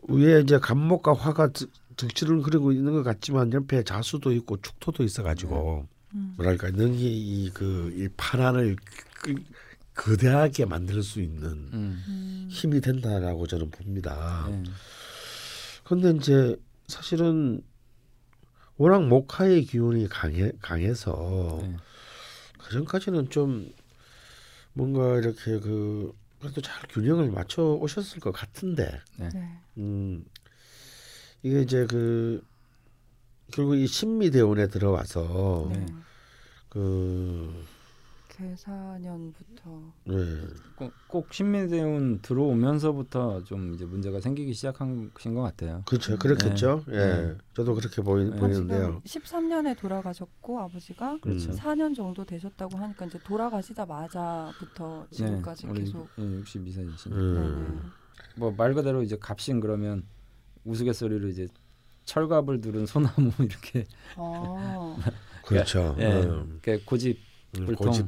[0.08, 5.86] 위에 이제 간목과 화가 득- 득실을 그리고 있는 것 같지만 옆에 자수도 있고 축토도 있어가지고
[6.14, 6.34] 음.
[6.36, 8.76] 뭐랄까 능히 이그이 파란을
[9.22, 9.34] 그,
[9.96, 12.04] 거대하게 만들 수 있는 음.
[12.06, 12.48] 음.
[12.50, 14.46] 힘이 된다라고 저는 봅니다.
[14.48, 14.62] 네.
[15.84, 16.56] 그런데 이제
[16.86, 17.62] 사실은
[18.76, 21.76] 워낙 목화의 기운이 강해 강해서 네.
[22.58, 23.72] 그 전까지는 좀
[24.74, 29.30] 뭔가 이렇게 그 그래도 잘 균형을 맞춰 오셨을 것 같은데 네.
[29.78, 30.24] 음
[31.42, 32.44] 이게 이제 그
[33.50, 35.86] 결국 이 신미대원에 들어와서 네.
[36.68, 37.64] 그
[38.36, 40.14] 계사년부터 네.
[40.76, 45.82] 꼭, 꼭 신미대운 들어오면서부터 좀 이제 문제가 생기기 시작한 것인 것 같아요.
[45.86, 46.94] 그렇죠 그렇겠죠 네.
[46.96, 47.34] 예 네.
[47.54, 48.36] 저도 그렇게 보이, 네.
[48.36, 51.50] 보이는데요 지금 13년에 돌아가셨고 아버지가 그렇죠.
[51.50, 51.56] 음.
[51.56, 55.72] 4년 정도 되셨다고 하니까 이제 돌아가시자마자부터 지금까지 네.
[55.80, 57.12] 계속 예, 62세이신.
[57.12, 57.90] 음.
[58.36, 60.04] 뭐말 그대로 이제 갑신 그러면
[60.64, 61.48] 우스갯소리로 이제
[62.04, 64.96] 철갑을 두른 소나무 이렇게 어,
[65.44, 66.60] 그렇죠 예, 음.
[66.84, 67.25] 고집
[67.58, 67.86] 음, 불통.
[67.86, 68.06] 고집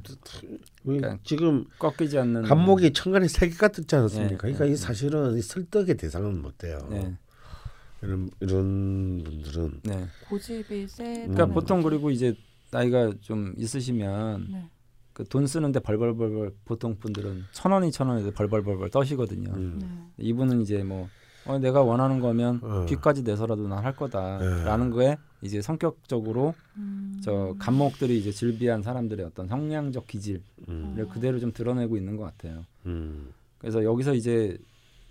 [0.83, 4.31] 그러니까 지금 꺾이지 않는 간목이 천간에 세 개가 뜨지 않았습니까?
[4.31, 4.77] 네, 그러니까 네, 이 네.
[4.77, 6.79] 사실은 이 설득의 대상은 못 돼요.
[6.91, 7.17] 네,
[8.03, 10.07] 이런 이런 분들은 네.
[10.29, 11.55] 고집이 세다는 그러니까 음.
[11.55, 11.83] 보통.
[11.83, 12.35] 그리고 이제
[12.71, 14.71] 나이가 좀 있으시면 네.
[15.13, 19.51] 그돈 쓰는데 벌벌벌벌 보통 분들은 천 원이 천 원에도 벌벌벌벌 떠시거든요.
[19.53, 19.79] 음.
[19.81, 20.25] 네.
[20.25, 21.09] 이분은 이제 뭐
[21.49, 22.87] 어, 내가 원하는 거면 어.
[22.87, 23.99] 빚까지 내서라도 난할 네.
[23.99, 27.21] 거다라는 거에 이제 성격적으로 음.
[27.23, 31.09] 저 간목들이 이제 질비한 사람들의 어떤 성량적 기질을 음.
[31.13, 32.65] 그대로 좀 드러내고 있는 것 같아요.
[32.87, 33.33] 음.
[33.59, 34.57] 그래서 여기서 이제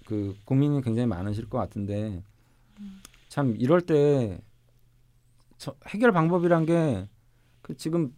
[0.05, 2.23] 그 고민이 굉장히 많으실 것 같은데
[3.27, 7.07] 참 이럴 때저 해결 방법이란 게
[7.67, 8.13] 그 지금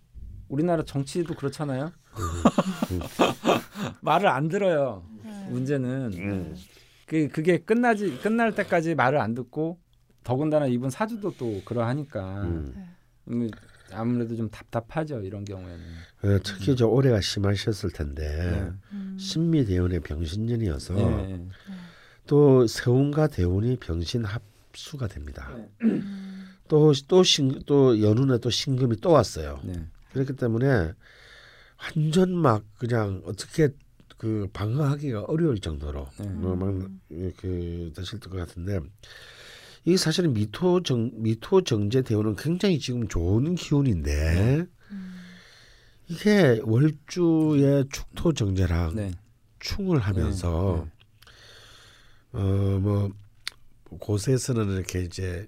[0.47, 1.91] 우리나라 정치도 그렇잖아요.
[4.01, 5.03] 말을 안 들어요.
[5.23, 5.47] 네.
[5.49, 6.55] 문제는 음.
[7.09, 9.79] 그 그게 끝나지 끝날 때까지 말을 안 듣고
[10.23, 12.71] 더군다나 이분 사주도 또 그러하니까 음.
[12.75, 12.89] 네.
[13.29, 13.49] 음,
[13.91, 15.79] 아무래도 좀 답답하죠 이런 경우에는.
[16.23, 18.71] 어, 특히 저 올해가 심하셨을 텐데 네.
[18.93, 19.17] 음.
[19.19, 21.47] 신미 대운의 병신년이어서 네.
[22.27, 25.51] 또 세운과 대운이 병신 합수가 됩니다.
[25.55, 25.67] 네.
[25.85, 26.45] 음.
[26.67, 29.61] 또또신또 연운에 또 신금이 또 왔어요.
[29.63, 29.73] 네.
[30.13, 30.93] 그렇기 때문에
[31.81, 33.69] 완전 막 그냥 어떻게
[34.19, 36.27] 그 방어하기가 어려울 정도로 네.
[36.27, 38.81] 뭐막 이렇게 되실 것 같은데
[39.85, 45.15] 이게 사실은 미토 정 미토 정제 대우는 굉장히 지금 좋은 기운인데 음.
[46.09, 49.11] 이게 월주의 축토 정제랑 네.
[49.59, 50.85] 충을 하면서
[52.33, 52.39] 네.
[52.39, 53.13] 어뭐
[53.99, 55.45] 곳에서는 이렇게 이제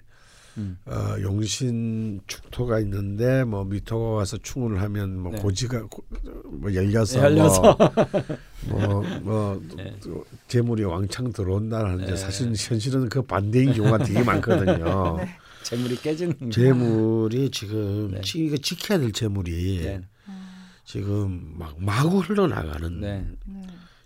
[0.58, 0.78] 음.
[0.86, 5.40] 어, 용신 축토가 있는데 뭐 미토가 와서 충을 하면 뭐 네.
[5.40, 6.04] 고지가 고,
[6.46, 7.78] 뭐 열려서, 열려서.
[8.68, 9.96] 뭐뭐 네.
[10.48, 12.16] 재물이 왕창 들어온다는데 네.
[12.16, 15.18] 사실 현실은 그 반대인 경우가 되게 많거든요.
[15.20, 15.30] 네.
[15.64, 18.22] 재물이 깨지는 재물이 지금 네.
[18.22, 20.02] 지, 이거 지켜야 될 재물이 네.
[20.28, 23.26] 아, 지금 막 마구 흘러나가는 네.
[23.46, 23.62] 네.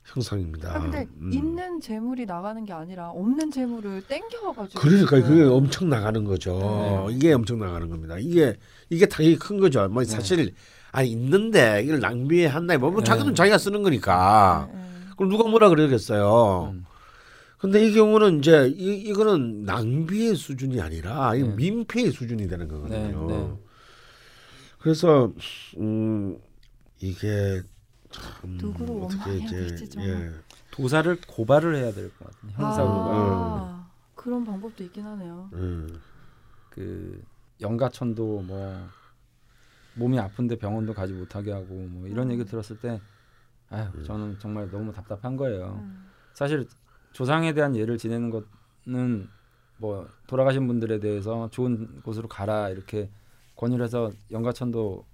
[0.06, 0.76] 형상입니다.
[0.76, 1.34] 아, 근데 음.
[1.34, 7.08] 있는 재물이 나가는 게 아니라 없는 재물을 땡겨와가지고 그러니까 그게 엄청 나가는 거죠.
[7.10, 7.16] 네.
[7.16, 8.16] 이게 엄청 나가는 겁니다.
[8.20, 8.56] 이게
[8.90, 9.88] 이게 당연히 큰 거죠.
[9.90, 10.54] 뭐 사실
[10.92, 12.78] 아니 있는데 이걸 낭비한다.
[12.78, 13.06] 뭐, 뭐 네.
[13.06, 14.70] 자기는 자기가 쓰는 거니까.
[14.72, 14.86] 네, 네.
[15.18, 16.72] 그럼 누가 뭐라 그러겠어요.
[16.74, 16.86] 음.
[17.58, 21.56] 근데 이 경우는 이제 이, 이거는 낭비의 수준이 아니라 이 네.
[21.56, 23.28] 민폐의 수준이 되는 거거든요.
[23.28, 23.54] 네, 네.
[24.78, 25.34] 그래서
[25.78, 26.38] 음
[27.00, 27.75] 이게 참
[28.44, 30.10] 누구를 어떻게 원망해야 이제 될지 정말.
[30.12, 30.32] 예.
[30.72, 32.52] 도사를 고발을 해야 될 것 같아요.
[32.52, 33.14] 형사고발.
[33.16, 35.50] 아, 그런 방법도 있긴 하네요.
[35.54, 36.00] 음.
[36.70, 37.24] 그
[37.62, 38.88] 영가천도 뭐
[39.96, 42.34] 몸이 아픈데 병원도 가지 못하게 하고 뭐 이런 음.
[42.34, 43.00] 얘기 들었을 때
[43.70, 45.80] 아유 저는 정말 너무 답답한 거예요.
[45.82, 46.06] 음.
[46.34, 46.68] 사실
[47.14, 49.30] 조상에 대한 예를 지내는 것은
[49.78, 53.10] 뭐 돌아가신 분들에 대해서 좋은 곳으로 가라 이렇게
[53.56, 55.06] 권유를 해서 영가천도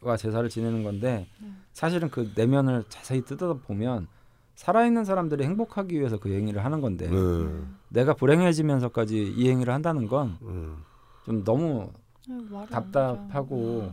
[0.00, 1.50] 와 제사를 지내는 건데 네.
[1.72, 4.06] 사실은 그 내면을 자세히 뜯어 보면
[4.54, 7.76] 살아있는 사람들이 행복하기 위해서 그 행위를 하는 건데 음.
[7.88, 10.84] 내가 불행해지면서까지 이 행위를 한다는 건좀
[11.28, 11.44] 음.
[11.44, 11.90] 너무
[12.28, 13.92] 네, 답답하고.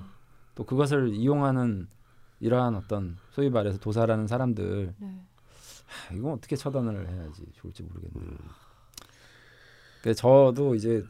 [0.56, 1.88] 또 그것을 이용하는
[2.40, 5.22] 이러한 어떤 소위 말해서 도사라는 사람들 네.
[5.88, 8.38] 하, 이건 어떻게 처단을 해야지 좋을지 모르겠네요.
[10.04, 11.04] 그 저도 이제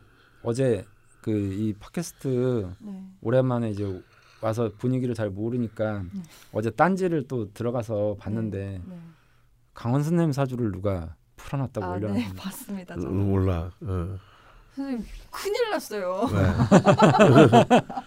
[0.44, 0.86] 어제
[1.22, 3.04] 그 이 팟캐스트 네.
[3.22, 4.02] 오랜만에 이제
[4.44, 6.22] 와서 분위기를 잘 모르니까 네.
[6.52, 8.98] 어제 딴지를 또 들어가서 봤는데 네.
[9.74, 12.96] 강원 선생님 사주를 누가 풀어놨다고 아, 네, 올려놨는데 봤습니다.
[12.96, 13.08] 음, 저.
[13.10, 13.72] 몰라.
[13.82, 14.18] 어.
[14.76, 16.28] 선생님 큰일 났어요.
[16.28, 16.44] 네.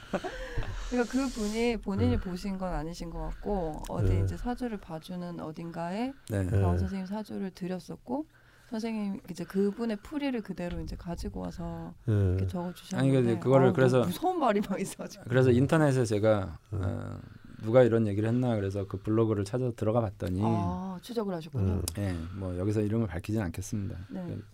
[0.90, 2.20] 그러니까 그 분이 본인이 음.
[2.20, 4.20] 보신 건 아니신 것 같고 어디 네.
[4.20, 6.42] 이제 사주를 봐주는 어딘가에 네.
[6.42, 6.51] 네.
[6.51, 8.27] 강원 선생님 사주를 드렸었고
[8.70, 12.14] 선생님 이제 그분의 풀이를 그대로 이제 가지고 와서 네.
[12.14, 16.81] 이렇게 적어 아니, 주셨는데 근데 그거를 그래서- 무서운 말이 막 있어가지고 그래서 인터넷에 제가 음.
[16.83, 17.18] 어,
[17.62, 21.64] 누가 이런 얘기를 했나 그래서 그 블로그를 찾아서 들어가 봤더니 아 추적을 하셨군요.
[21.74, 21.83] 음.
[21.98, 23.96] 예, 뭐 여기서 이름을 밝히진 않겠습니다.
[24.11, 24.24] 네.
[24.26, 24.44] 그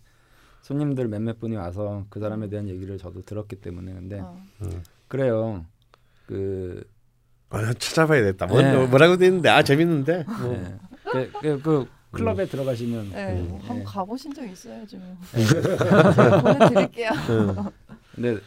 [0.61, 4.39] 손님들 몇몇 분이 와서 그 사람에 대한 얘기를 저도 들었기 때문에 근데 어.
[5.09, 5.65] 그래요.
[6.25, 6.83] 그,
[7.49, 8.45] 아, 찾아봐야겠다.
[8.47, 8.87] 뭐, 네.
[8.87, 10.23] 뭐라고 돼 있는데 아 재밌는데.
[10.23, 10.53] 뭐.
[11.15, 13.47] 예, 그, 그, 그 클럽에 들어가시면 네, 음.
[13.49, 13.83] 뭐 한번 네.
[13.83, 14.97] 가보신 적 있어야죠.
[15.35, 15.45] 예.
[15.45, 17.09] 제가 보내드릴게요.
[17.11, 17.55] 음.
[18.15, 18.37] 근데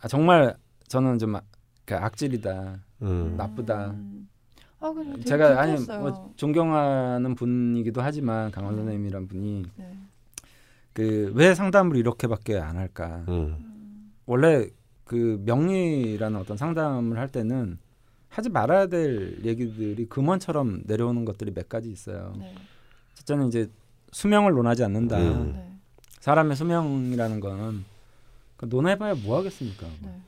[0.00, 0.56] 아, 정말
[0.88, 1.42] 저는 좀 아-
[1.84, 2.78] 그 악질이다.
[3.02, 3.34] 음.
[3.36, 3.90] 나쁘다.
[3.90, 4.28] 음.
[4.80, 4.92] 아,
[5.24, 5.72] 제가 아니.
[5.86, 8.78] 뭐 존경하는 분이기도 하지만 강원 음.
[8.80, 9.98] 선생님이란 분이 네.
[10.94, 13.24] 그왜 상담을 이렇게밖에 안 할까?
[13.28, 13.56] 음.
[13.60, 14.12] 음.
[14.24, 14.66] 원래
[15.04, 17.78] 그 명리라는 어떤 상담을 할 때는
[18.28, 22.34] 하지 말아야 될 얘기들이 금원처럼 내려오는 것들이 몇 가지 있어요.
[22.38, 22.54] 네.
[23.14, 23.70] 첫째는 이제
[24.12, 25.18] 수명을 논하지 않는다.
[25.18, 25.52] 음.
[25.54, 25.72] 네.
[26.20, 27.84] 사람의 수명이라는 거는
[28.56, 29.86] 그 논해봐야 뭐 하겠습니까?
[30.02, 30.20] 네.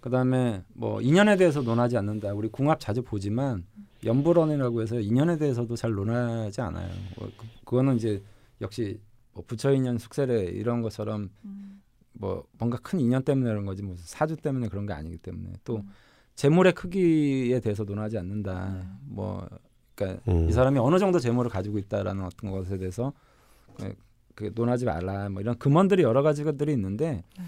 [0.00, 2.34] 그다음에 뭐 인연에 대해서 논하지 않는다.
[2.34, 3.64] 우리 궁합 자주 보지만
[4.04, 6.90] 연불원이라고 해서 인연에 대해서도 잘 논하지 않아요.
[7.16, 8.20] 뭐 그, 그거는 이제
[8.60, 9.00] 역시
[9.32, 11.82] 뭐 부처 인연 숙세례 이런 것처럼 음.
[12.14, 15.76] 뭐 뭔가 큰 인연 때문에 그런 거지 무슨 사주 때문에 그런 게 아니기 때문에 또
[15.76, 15.90] 음.
[16.34, 18.70] 재물의 크기에 대해서 논하지 않는다.
[18.70, 18.82] 네.
[19.06, 19.46] 뭐
[19.94, 20.48] 그러니까 음.
[20.48, 23.12] 이 사람이 어느 정도 재물을 가지고 있다라는 어떤 것에 대해서
[23.76, 23.94] 그,
[24.34, 25.28] 그 논하지 말라.
[25.28, 27.44] 뭐 이런 금원들이 여러 가지들이 있는데 네.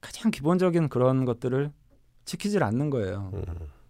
[0.00, 1.70] 가장 기본적인 그런 것들을
[2.24, 3.30] 지키질 않는 거예요.
[3.34, 3.44] 음.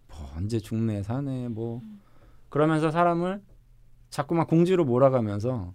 [0.07, 2.01] 뭐 언제 죽네 사네 뭐 음.
[2.49, 3.41] 그러면서 사람을
[4.09, 5.73] 자꾸만 공지로 몰아가면서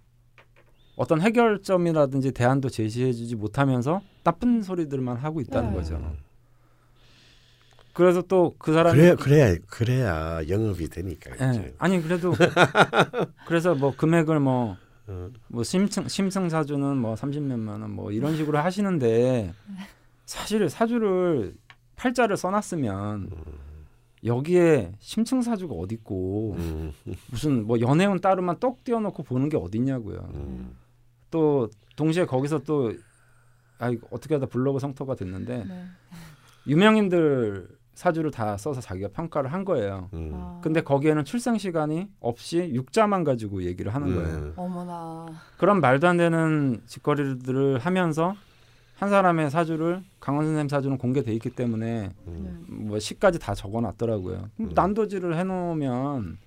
[0.95, 5.75] 어떤 해결점이라든지 대안도 제시해주지 못하면서 나쁜 소리들만 하고 있다는 네.
[5.75, 6.15] 거죠.
[7.93, 11.31] 그래서 또 그 사람이 그래야 그래야 그래야 영업이 되니까.
[11.45, 11.75] 예, 이제.
[11.77, 12.33] 아니 그래도
[13.47, 14.77] 그래서 뭐 금액을 뭐
[15.07, 15.29] 어.
[15.47, 19.53] 뭐 심층 심승 사주는 뭐 30몇만 원 뭐 이런 식으로 하시는데
[20.25, 21.53] 사실 사주를
[21.97, 23.29] 팔자를 써놨으면
[24.23, 26.93] 여기에 심층 사주가 어디 있고 음.
[27.31, 30.29] 무슨 뭐 연애운 따로만 떡 띄워놓고 보는 게 어딨냐고요.
[30.35, 30.75] 음.
[31.31, 32.93] 또 동시에 거기서 또
[33.79, 35.85] 아, 어떻게 하다 블로그 성토가 됐는데 네.
[36.67, 37.67] 유명인들
[38.01, 40.09] 사주를 다 써서 자기가 평가를 한 거예요.
[40.13, 40.31] 음.
[40.33, 40.59] 아.
[40.63, 44.37] 근데 거기에는 출생 시간이 없이 육자만 가지고 얘기를 하는 거예요.
[44.37, 44.53] 음.
[44.55, 45.27] 어머나.
[45.57, 48.35] 그런 말도 안 되는 짓거리들을 하면서
[48.95, 52.65] 한 사람의 사주를 강원 선생님 사주는 공개돼 있기 때문에 음.
[52.67, 52.75] 네.
[52.75, 54.49] 뭐 시까지 다 적어놨더라고요.
[54.59, 54.71] 음.
[54.73, 56.37] 난도질을 해놓으면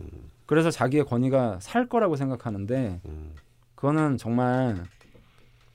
[0.00, 0.08] 음.
[0.46, 3.30] 그래서 자기의 권위가 살 거라고 생각하는데 음.
[3.76, 4.82] 그거는 정말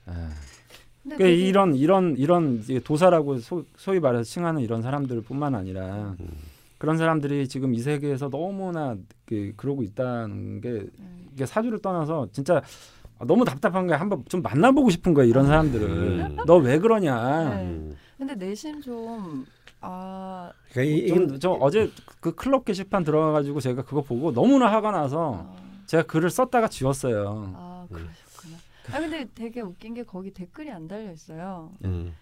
[0.06, 0.30] 아,
[1.04, 6.28] 근데 그 되게- 이런 이런 이런 도사라고 소, 소위 말해서 칭하는 이런 사람들뿐만 아니라 음.
[6.78, 10.88] 그런 사람들이 지금 이 세계에서 너무나 그, 그러고 있다는 게 네.
[11.34, 12.62] 이게 사주를 떠나서 진짜
[13.26, 14.00] 너무 답답한 거야.
[14.00, 15.90] 한번 좀 만나보고 싶은 거야 이런 사람들을.
[15.90, 16.38] 음.
[16.46, 17.50] 너왜 그러냐.
[17.56, 17.64] 네.
[17.66, 17.96] 음.
[18.18, 19.46] 근데 내심 좀
[19.82, 24.92] 아, 그러니까 이- 좀, 저 어제 그 클럽 게시판 들어가가지고 제가 그거 보고 너무나 화가
[24.92, 27.54] 나서 아, 제가 글을 썼다가 지웠어요.
[27.56, 27.88] 아.
[28.94, 31.72] 아 근데 되게 웃긴 게 거기 댓글이 안 달려 있어요.
[31.86, 32.14] 음.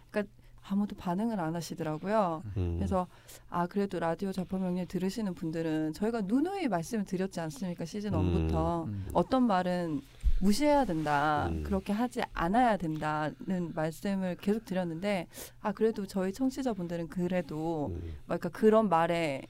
[0.70, 2.44] 아무도 반응을 안 하시더라고요.
[2.58, 2.76] 음.
[2.78, 3.08] 그래서
[3.50, 8.50] 아 그래도 라디오 자파명리 들으시는 분들은 저희가 누누이 말씀을 드렸지 않습니까 시즌 음.
[8.50, 9.08] 1부터 음.
[9.14, 10.02] 어떤 말은
[10.42, 11.48] 무시해야 된다.
[11.50, 11.64] 음.
[11.64, 15.28] 그렇게 하지 않아야 된다는 말씀을 계속 드렸는데
[15.62, 18.14] 아 그래도 저희 청취자분들은 그래도 음.
[18.26, 19.44] 그러니까 그런 말에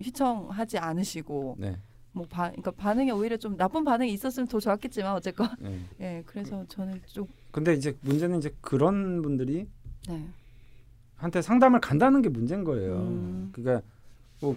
[0.00, 1.76] 휘청하지 않으시고 네.
[2.16, 5.80] 뭐 바, 그러니까 반응이 오히려 좀 나쁜 반응이 있었으면 더 좋았겠지만 어쨌건 네.
[6.00, 9.68] 예 그래서 저는 좀 근데 이제 문제는 이제 그런 분들이
[10.08, 10.28] 네.
[11.16, 12.96] 한테 상담을 간다는 게 문제인 거예요.
[12.96, 13.50] 음.
[13.52, 13.86] 그러니까
[14.40, 14.56] 뭐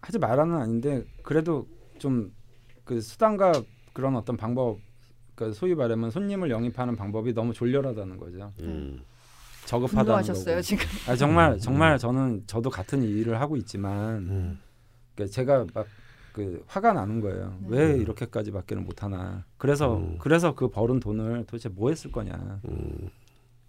[0.00, 1.66] 하지 말라는 아닌데 그래도
[1.98, 2.32] 좀
[2.90, 3.52] 그 수단과
[3.92, 4.80] 그런 어떤 방법,
[5.36, 8.50] 그 소위 말하면 손님을 영입하는 방법이 너무 졸렬하다는 거죠.
[8.62, 9.00] 음.
[9.66, 10.62] 저급하다는 분노하셨어요 거고.
[10.62, 10.84] 지금.
[11.06, 11.58] 아 정말 음.
[11.60, 14.60] 정말 저는 저도 같은 일을 하고 있지만 음.
[15.14, 15.86] 그러니까 제가 막
[16.40, 17.54] 그 화가 나는 거예요.
[17.60, 17.68] 네.
[17.68, 18.00] 왜 음.
[18.00, 19.44] 이렇게까지밖에는 못하나.
[19.58, 20.16] 그래서 음.
[20.18, 22.60] 그래서 그 벌은 돈을 도대체 뭐 했을 거냐.
[22.68, 23.10] 음.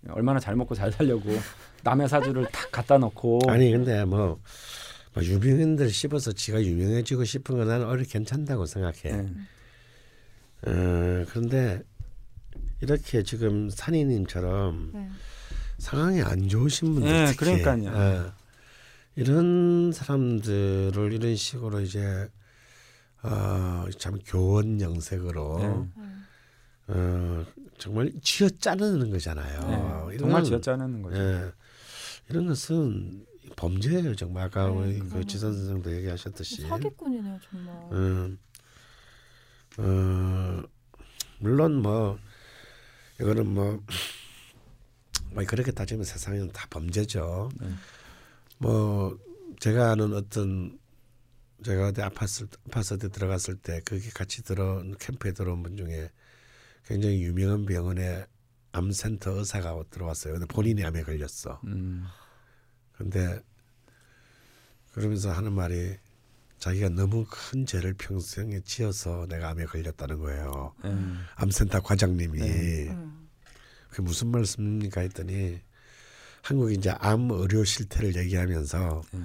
[0.10, 1.29] 얼마나 잘 먹고 잘 살려고
[1.84, 4.39] 남의 사주를 탁 갖다 놓고 아니 근데 뭐,
[5.13, 8.93] 뭐 유명인들 씹어서 지가 유명해지고 싶은 건 나는 오히려 괜찮다고 생각해.
[9.03, 9.27] 네.
[10.67, 11.81] 어, 그런데
[12.81, 15.10] 이렇게 지금 산이님처럼 네.
[15.77, 17.89] 상황이 안 좋으신 분들 네, 특히 그러니까요.
[17.89, 18.34] 어,
[19.15, 22.29] 이런 사람들을 이런 식으로 이제
[23.23, 25.67] 어, 참 교원 영색으로 네.
[26.03, 26.12] 네.
[26.88, 27.45] 어,
[27.77, 29.60] 정말 쥐어 짜내는 거잖아요.
[30.10, 30.15] 네.
[30.15, 31.17] 이런 정말 건- 쥐어 짜내는 거죠.
[31.17, 31.51] 예.
[32.29, 37.75] 이런 것은 범죄예요 정말 아까 네, 우리 그 지선 선생도 얘기하셨듯이 사기꾼이네요 정말.
[37.91, 38.39] 음,
[39.77, 40.63] 어,
[41.39, 42.17] 물론 뭐
[43.19, 43.84] 이거는 뭐,
[45.31, 47.49] 뭐 그렇게 따지면 세상에는 다 범죄죠.
[47.60, 47.67] 네.
[48.57, 49.17] 뭐
[49.60, 50.79] 제가 아는 어떤
[51.63, 56.10] 제가 어디 아파트 아파트에 들어갔을 때 거기 같이 들어 캠프에 들어온 분 중에
[56.86, 58.26] 굉장히 유명한 병원에
[58.71, 60.34] 암센터 의사가 들어왔어요.
[60.34, 61.60] 근데 본인이 암에 걸렸어.
[61.65, 62.06] 음,
[62.93, 63.39] 근데
[64.93, 65.97] 그러면서 하는 말이
[66.58, 70.74] 자기가 너무 큰 죄를 평생에 지어서 내가 암에 걸렸다는 거예요.
[70.84, 70.95] 네.
[71.36, 72.89] 암센터 과장님이 네.
[72.89, 73.28] 음.
[73.89, 75.60] 그게 무슨 말씀입니까 했더니
[76.43, 79.21] 한국이 이제 암 의료 실태를 얘기하면서 네.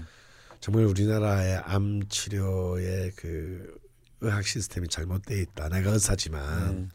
[0.66, 3.78] 정말 우리나라의 암 치료의 그
[4.20, 5.68] 의학 시스템이 잘못돼 있다.
[5.68, 6.90] 내가 의사지만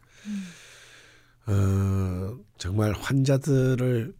[1.46, 1.50] 네.
[1.50, 4.14] 어, 정말 환자들을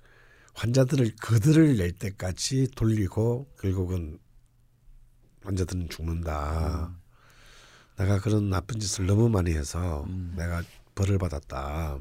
[0.55, 4.19] 환자들을 그들을 낼 때까지 돌리고 결국은
[5.43, 6.99] 환자들은 죽는다.
[7.99, 10.33] 내가 그런 나쁜 짓을 너무 많이 해서 음.
[10.35, 10.63] 내가
[10.95, 11.99] 벌을 받았다.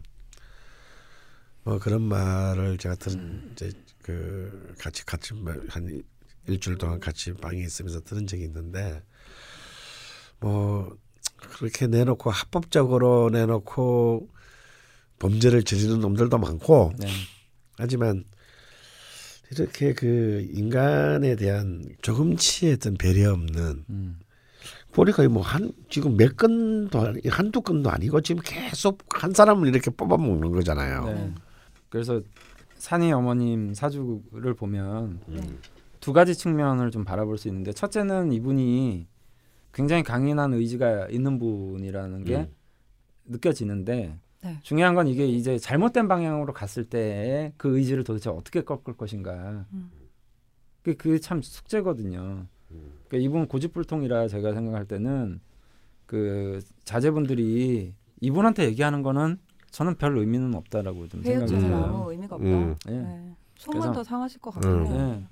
[1.64, 6.02] 뭐 그런 말을 제가 들은 이제 그 같이 같이 뭐한
[6.52, 9.02] 일주일 동안 같이 방에 있으면서 들은 적이 있는데
[10.40, 10.96] 뭐
[11.38, 14.30] 그렇게 내놓고 합법적으로 내놓고
[15.20, 17.08] 범죄를 저지르는 놈들도 많고 네.
[17.78, 18.24] 하지만
[19.52, 24.20] 이렇게 그 인간에 대한 조금치의 어떤 배려 없는 음,
[24.92, 30.18] 보니까 뭐 한 지금 몇 건도 한두 건도 아니고 지금 계속 한 사람을 이렇게 뽑아
[30.18, 31.06] 먹는 거잖아요.
[31.06, 31.34] 네.
[31.90, 32.22] 그래서
[32.78, 35.42] 산이 어머님 사주를 보면 네.
[36.02, 39.08] 두 가지 측면을 좀 바라볼 수 있는데 첫째는 이분이
[39.74, 42.54] 굉장히 강인한 의지가 있는 분이라는 게 음.
[43.26, 44.58] 느껴지는데 네.
[44.64, 49.92] 중요한 건 이게 이제 잘못된 방향으로 갔을 때 그 의지를 도대체 어떻게 꺾을 것인가 음.
[50.84, 52.48] 그게 참 숙제거든요.
[53.08, 55.40] 그러니까 이분 고집불통이라 제가 생각할 때는
[56.08, 59.38] 그 자제분들이 이분한테 얘기하는 거는
[59.70, 61.60] 저는 별 의미는 없다라고 좀 생각이 음.
[61.60, 62.06] 들어요.
[62.10, 62.48] 의미가 없다.
[62.48, 62.76] 음.
[62.88, 62.92] 예.
[62.92, 63.36] 네.
[63.58, 64.84] 소문 그래서- 더 상하실 것 같긴 음.
[64.86, 64.90] 예.
[64.90, 65.28] 그냥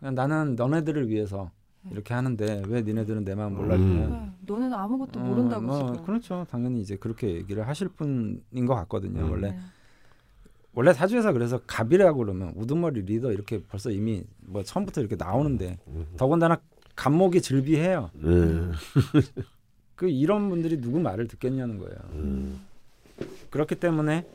[0.00, 1.50] 나는 너네들을 위해서
[1.90, 4.06] 이렇게 하는데 왜 니네들은 내 마음 몰라주냐.
[4.06, 4.10] 음.
[4.10, 4.32] 네.
[4.46, 6.06] 너는 아무것도 어, 모른다고 뭐 지금.
[6.06, 6.46] 그렇죠.
[6.50, 9.24] 당연히 이제 그렇게 얘기를 하실 분인 것 같거든요.
[9.24, 9.30] 음.
[9.30, 9.58] 원래 네.
[10.72, 16.06] 원래 사주에서 그래서 갑이라고 그러면 우두머리 리더 이렇게 벌써 이미 뭐 처음부터 이렇게 나오는데 음.
[16.16, 16.58] 더군다나
[16.96, 18.10] 갑목이 즐비해요.
[18.16, 18.72] 음.
[19.94, 21.96] 그 이런 분들이 누구 말을 듣겠냐는 거예요.
[22.14, 22.60] 음.
[23.50, 24.26] 그렇기 때문에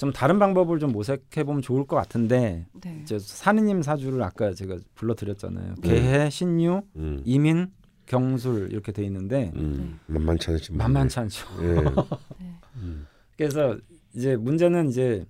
[0.00, 3.00] 좀 다른 방법을 좀 모색해 보면 좋을 것 같은데 네.
[3.02, 5.74] 이제 산이님 사주를 아까 제가 불러드렸잖아요.
[5.82, 5.88] 네.
[5.88, 7.20] 개해, 신유, 음.
[7.26, 7.70] 이민,
[8.06, 10.00] 경술 이렇게 돼 있는데 음.
[10.06, 10.72] 만만치 않지.
[10.72, 11.46] 만만치 않죠.
[11.60, 11.66] 예.
[12.40, 12.54] 네.
[12.76, 13.06] 음.
[13.36, 13.76] 그래서
[14.14, 15.26] 이제 문제는 이제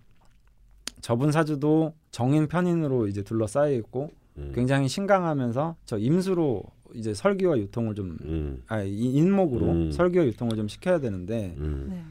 [1.00, 4.52] 저분 사주도 정인 편인으로 이제 둘러싸여 있고 음.
[4.54, 6.62] 굉장히 신강하면서 저 임수로
[6.94, 8.62] 이제 설기와 유통을 좀 음.
[8.68, 9.90] 아, 이- 인목으로 음.
[9.90, 11.86] 설기와 유통을 좀 시켜야 되는데 음.
[11.90, 12.04] 네.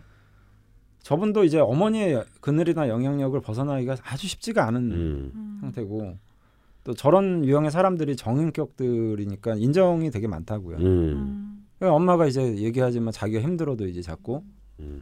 [1.04, 5.32] 저분도 이제 어머니의 그늘이나 영향력을 벗어나기가 아주 쉽지가 않은 음.
[5.36, 5.58] 음.
[5.62, 6.18] 상태고
[6.84, 10.78] 또 저런 유형의 사람들이 정인격들이니까 인정이 되게 많다고요.
[10.78, 10.84] 음.
[10.86, 11.68] 음.
[11.78, 14.44] 그러니까 엄마가 이제 얘기하지만 자기가 힘들어도 이제 자꾸
[14.80, 15.02] 음.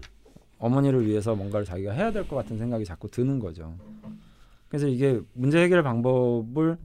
[0.59, 3.75] 어머니를 위해서 뭔가를 자기가 해야 될 것 같은 생각이 자꾸 드는 거죠.
[4.69, 6.77] 그래서 이게 문제 해결 방법을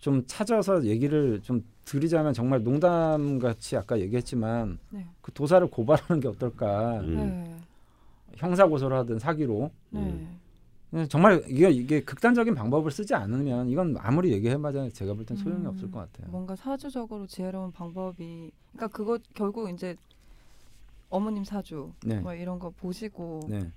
[0.00, 5.04] 좀 찾아서 얘기를 좀 드리자면 정말 농담 같이 아까 얘기했지만 네.
[5.20, 7.00] 그 도사를 고발하는 게 어떨까.
[7.00, 7.16] 음.
[7.16, 7.56] 네.
[8.38, 10.00] 형사 고소를 하든 사기로 네.
[10.00, 11.06] 음.
[11.10, 15.66] 정말 이게 이게 극단적인 방법을 쓰지 않으면 이건 아무리 얘기해봐야 제가 볼 땐 소용이 음,
[15.66, 16.30] 없을 것 같아요.
[16.30, 19.96] 뭔가 사주적으로 지혜로운 방법이 그러니까 그거 결국 이제
[21.10, 23.70] 어머님 사주 네, 뭐 이런 거 보시고 네.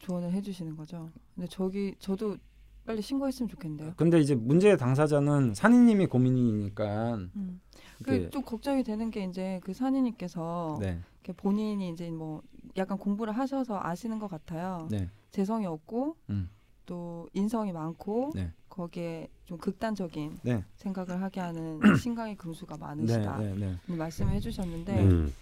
[0.00, 1.10] 조언을 해주시는 거죠.
[1.34, 2.36] 근데 저기 저도
[2.84, 3.92] 빨리 신고했으면 좋겠는데요.
[3.96, 7.60] 근데 이제 문제의 당사자는 산이님이 고민이니까 음.
[8.02, 10.98] 그좀 걱정이 되는 게 이제 그 산이님께서 네,
[11.36, 12.42] 본인이 이제 뭐
[12.76, 14.88] 약간 공부를 하셔서 아시는 것 같아요.
[14.90, 16.50] 네, 재성이 없고 음.
[16.86, 18.52] 또 인성이 많고 네.
[18.68, 20.64] 거기에 좀 극단적인 네.
[20.76, 23.38] 생각을 하게 하는 신강의 금수가 네, 많으시다.
[23.38, 23.76] 네, 네.
[23.88, 25.32] 이 말씀을 해주셨는데 음.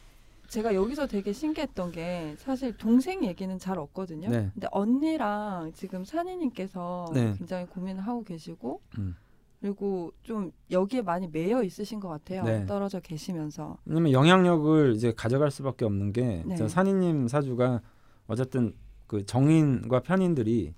[0.48, 4.30] 제가 여기서 되게 신기했던 게 사실 동생 얘기는 잘 없거든요.
[4.30, 4.50] 네.
[4.54, 7.34] 근데 언니랑 지금 산이님께서 네.
[7.36, 9.14] 굉장히 고민을 하고 계시고 음.
[9.61, 12.44] 그리고 좀 여기에 많이 매여 있으신 것 같아요.
[12.44, 12.64] 네.
[12.66, 13.78] 떨어져 계시면서.
[13.84, 16.56] 왜냐면 영향력을 이제 가져갈 수밖에 없는 게 네.
[16.56, 17.80] 저 산이님 사주가
[18.26, 18.74] 어쨌든
[19.06, 20.74] 그 정인과 편인들이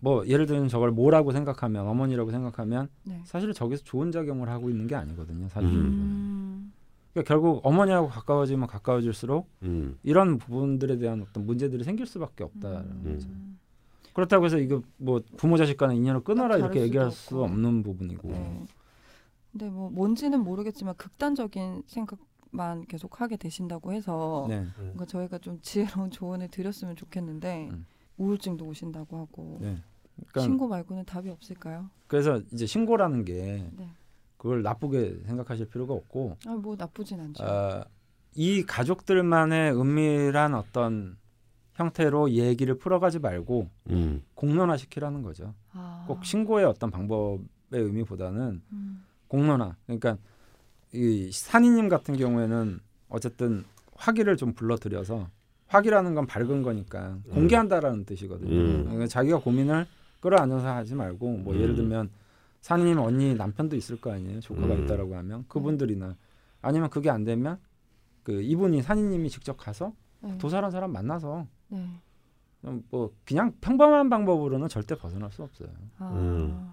[0.00, 3.20] 뭐 예를 들면 저걸 뭐라고 생각하면 어머니라고 생각하면 네.
[3.24, 5.48] 사실 저기서 좋은 작용을 하고 있는 게 아니거든요.
[5.48, 5.70] 사실.
[5.70, 5.76] 음.
[5.76, 6.72] 음.
[7.12, 9.98] 그러니까 결국 어머니하고 가까워지면 가까워질수록 음.
[10.02, 13.12] 이런 부분들에 대한 어떤 문제들이 생길 수밖에 없다라는 음.
[13.14, 13.28] 거죠.
[14.18, 17.40] 그렇다고 해서 이거 뭐 부모 자식 간의 인연을 끊어라 딱 이렇게 얘기할 수.
[17.40, 18.28] 없는 부분이고.
[18.28, 18.66] 네.
[19.52, 24.66] 근데 뭐 뭔지는 모르겠지만 극단적인 생각만 계속 하게 되신다고 해서 네.
[24.80, 27.86] 뭔가 저희가 좀 지혜로운 조언을 드렸으면 좋겠는데 음.
[28.16, 29.78] 우울증도 오신다고 하고 네.
[30.16, 31.88] 그러니까 신고 말고는 답이 없을까요?
[32.08, 33.88] 그래서 이제 신고라는 게 네.
[34.36, 37.44] 그걸 나쁘게 생각하실 필요가 없고 아 뭐 나쁘진 않죠.
[37.44, 37.84] 어,
[38.34, 41.16] 이 가족들만의 은밀한 어떤
[41.78, 44.22] 형태로 얘기를 풀어가지 말고 음.
[44.34, 45.54] 공론화시키라는 거죠.
[45.72, 46.04] 아.
[46.08, 47.38] 꼭 신고의 어떤 방법의
[47.70, 49.04] 의미보다는 음.
[49.28, 49.76] 공론화.
[49.86, 50.18] 그러니까
[50.92, 53.64] 이 산이님 같은 경우에는 어쨌든
[53.94, 55.28] 화기를 좀 불러들여서
[55.68, 58.50] 화기라는 건 밝은 거니까 공개한다라는 뜻이거든요.
[58.50, 58.82] 음.
[58.84, 59.86] 그러니까 자기가 고민을
[60.20, 61.60] 끌어안아서 하지 말고 뭐 음.
[61.60, 62.10] 예를 들면
[62.60, 64.40] 산이님 언니 남편도 있을 거 아니에요.
[64.40, 64.84] 조카가 음.
[64.84, 66.16] 있다라고 하면 그분들이나
[66.60, 67.60] 아니면 그게 안 되면
[68.24, 70.36] 그 이분이 산이님이 직접 가서 네.
[70.38, 71.86] 도사란 사람 만나서 네.
[72.62, 75.68] 좀뭐 그냥 평범한 방법으로는 절대 벗어날 수 없어요.
[75.98, 76.12] 아.
[76.12, 76.72] 음.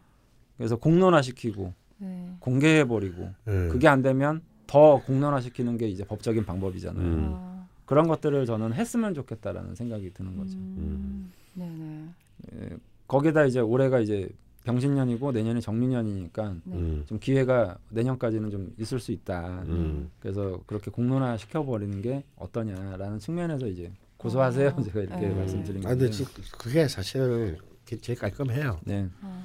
[0.58, 2.36] 그래서 공론화시키고 네.
[2.40, 3.68] 공개해버리고 예.
[3.70, 7.06] 그게 안 되면 더 공론화시키는 게 이제 법적인 방법이잖아요.
[7.06, 7.32] 음.
[7.36, 7.68] 아.
[7.86, 10.58] 그런 것들을 저는 했으면 좋겠다라는 생각이 드는 거죠.
[10.58, 11.32] 음.
[11.54, 12.10] 네네.
[12.54, 12.78] 예,
[13.08, 14.28] 거기다 이제 올해가 이제
[14.64, 16.76] 병신년이고 내년이 정민년이니까 네.
[16.76, 17.04] 음.
[17.06, 19.64] 좀 기회가 내년까지는 좀 있을 수 있다.
[19.68, 20.10] 음.
[20.20, 23.92] 그래서 그렇게 공론화 시켜버리는 게 어떠냐라는 측면에서 이제
[24.30, 24.74] 고소하세요.
[24.78, 25.36] 아, 제가 이렇게 네.
[25.36, 26.10] 말씀드린 아 근데.
[26.10, 26.26] 지-
[26.58, 28.80] 그게 사실 게- 제일 깔끔해요.
[28.84, 29.08] 네.
[29.22, 29.44] 아.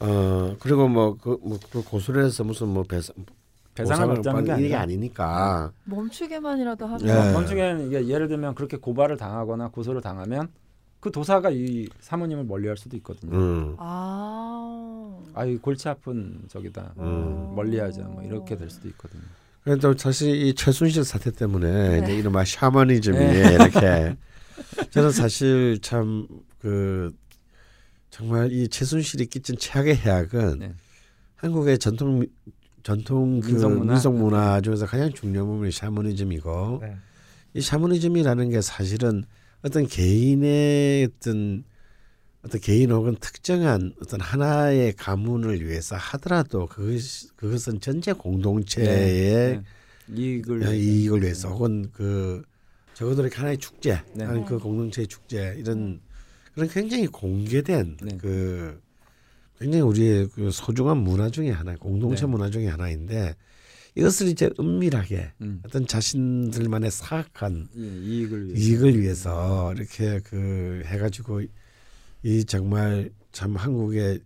[0.00, 1.58] 어 그리고 뭐그뭐
[1.88, 3.14] 고소를 해서 무슨 뭐 배상
[3.74, 5.72] 배상을 받자는 게 받는 이게 아니라 아니니까.
[5.84, 7.32] 멈추게만이라도 하면 네.
[7.32, 10.48] 멈추게는 이게 예를 들면 그렇게 고발을 당하거나 고소를 당하면
[11.00, 13.34] 그 도사가 이 사모님을 멀리할 수도 있거든요.
[13.36, 13.74] 음.
[13.78, 15.18] 아.
[15.34, 17.54] 아이 골치 아픈 저기다 음.
[17.54, 19.22] 멀리하자 뭐 이렇게 될 수도 있거든요.
[19.62, 22.04] 그래도 사실 이 최순실 사태 때문에 네.
[22.04, 23.52] 이제 이른바 샤머니즘이 네.
[23.54, 24.16] 이렇게
[24.90, 26.26] 저는 사실 참
[26.60, 27.10] 그
[28.10, 30.72] 정말 이 최순실이 끼친 최악의 해악은 네.
[31.36, 32.26] 한국의 전통
[32.82, 33.92] 전통 그 민속문화?
[33.94, 36.96] 민속문화 중에서 가장 중요한 부분이 샤머니즘이고 네.
[37.54, 39.24] 이 샤머니즘이라는 게 사실은
[39.62, 41.64] 어떤 개인의 어떤
[42.42, 46.98] 어떤 개인 혹은 특정한 어떤 하나의 가문을 위해서 하더라도 그것
[47.36, 49.62] 그것은 전체 공동체의 네.
[50.14, 52.42] 이익을 야, 이익을 위해서 혹은 그
[52.94, 54.24] 적어도 이렇게 하나의 축제, 네.
[54.24, 56.00] 아니 그 공동체의 축제 이런
[56.54, 58.16] 그런 굉장히 공개된 네.
[58.18, 58.80] 그
[59.58, 62.26] 굉장히 우리의 그 소중한 문화 중에 하나, 공동체 네.
[62.26, 63.36] 문화 중에 하나인데
[63.94, 65.60] 이것을 이제 은밀하게 음.
[65.64, 68.60] 어떤 자신들만의 사악한 이- 이익을 위해서.
[68.62, 71.42] 이익을 위해서 이렇게 그 해가지고
[72.22, 74.20] 이 정말 참 한국의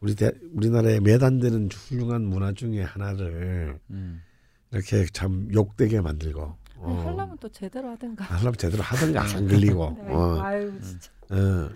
[0.00, 4.22] 우리 대, 우리나라에 매단되는 훌륭한 문화 중에 하나를 음.
[4.70, 7.00] 이렇게 참 욕되게 만들고 아니, 어.
[7.06, 8.24] 하려면 또 제대로 하든가.
[8.24, 10.12] 하려면 제대로 하든가 안 걸리고 네.
[10.12, 10.40] 어.
[10.42, 11.10] 아유 진짜.
[11.30, 11.70] 어.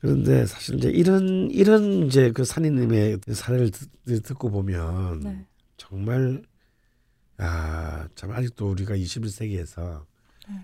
[0.00, 5.46] 그런데 사실 이제 이런 이런 이제 그 산이님의 사례를 듣, 듣고 보면 네.
[5.76, 6.42] 정말
[7.36, 10.04] 아 참 아직도 우리가 21세기에서 네.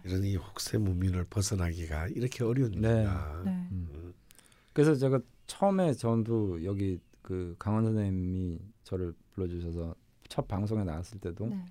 [0.05, 2.77] 이런 이 혹세 무민을 벗어나기가 이렇게 어려운 네.
[2.79, 3.43] 일이다.
[3.45, 3.51] 네.
[3.73, 4.15] 음.
[4.73, 9.95] 그래서 제가 처음에 전도 여기 그 강원 선생님이 저를 불러주셔서
[10.29, 11.65] 첫 방송에 나왔을 때도 네.